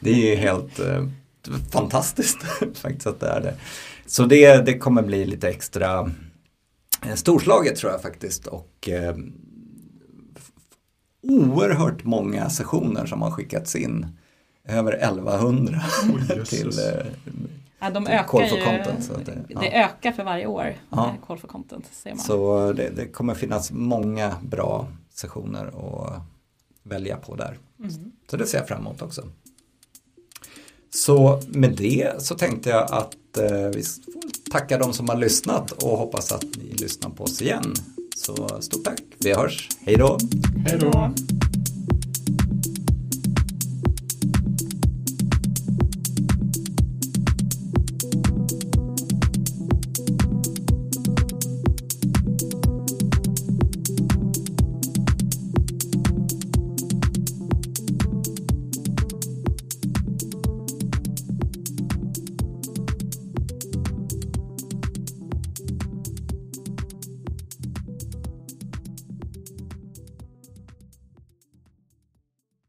det 0.00 0.10
är 0.10 0.30
ju 0.30 0.36
helt 0.36 0.78
eh, 0.78 1.06
fantastiskt 1.72 2.38
faktiskt 2.74 3.06
att 3.06 3.20
det 3.20 3.28
är 3.28 3.40
det. 3.40 3.54
Så 4.06 4.24
det, 4.24 4.66
det 4.66 4.78
kommer 4.78 5.02
bli 5.02 5.26
lite 5.26 5.48
extra 5.48 6.10
storslaget 7.14 7.76
tror 7.76 7.92
jag 7.92 8.02
faktiskt. 8.02 8.46
Och 8.46 8.88
eh, 8.88 9.16
oerhört 11.22 12.04
många 12.04 12.50
sessioner 12.50 13.06
som 13.06 13.22
har 13.22 13.30
skickats 13.30 13.76
in. 13.76 14.06
Över 14.68 14.92
1100 14.92 15.80
Oj, 16.14 16.36
jösses. 16.36 16.48
till 16.60 16.68
eh, 16.78 17.06
Ja, 17.78 17.90
de 17.90 18.04
Till 18.04 18.14
ökar 18.14 18.26
Call 18.28 18.48
for 18.48 18.58
ju. 18.58 18.64
Content, 18.64 19.04
så 19.04 19.12
att 19.14 19.26
det- 19.26 19.32
det 19.48 19.54
ja. 19.54 19.62
ökar 19.84 20.12
för 20.12 20.24
varje 20.24 20.46
år. 20.46 20.74
Ja. 20.90 21.06
eh, 21.20 21.26
Call 21.26 21.38
for 21.38 21.48
content 21.48 21.84
ser 21.92 22.10
man. 22.10 22.18
Så 22.18 22.72
det, 22.72 22.90
det 22.96 23.06
kommer 23.06 23.34
finnas 23.34 23.70
många 23.72 24.36
bra 24.42 24.88
sessioner 25.14 25.66
att 25.66 26.22
välja 26.82 27.16
på 27.16 27.34
där. 27.36 27.58
Mm. 27.78 27.90
Så 28.30 28.36
det 28.36 28.46
ser 28.46 28.58
jag 28.58 28.68
fram 28.68 28.80
emot 28.80 29.02
också. 29.02 29.22
Så 30.94 31.40
med 31.48 31.76
det 31.76 32.22
så 32.22 32.34
tänkte 32.34 32.70
jag 32.70 32.92
att 32.92 33.38
eh, 33.38 33.50
vi 33.74 33.82
får 33.82 34.23
tacka 34.54 34.78
de 34.78 34.92
som 34.92 35.08
har 35.08 35.16
lyssnat 35.16 35.70
och 35.70 35.98
hoppas 35.98 36.32
att 36.32 36.44
ni 36.44 36.76
lyssnar 36.76 37.10
på 37.10 37.24
oss 37.24 37.42
igen. 37.42 37.74
Så 38.16 38.48
stort 38.60 38.84
tack, 38.84 39.00
vi 39.18 39.34
hörs, 39.34 39.68
hej 39.80 39.96
då! 39.96 40.18
Hej 40.66 40.78
då! 40.78 41.12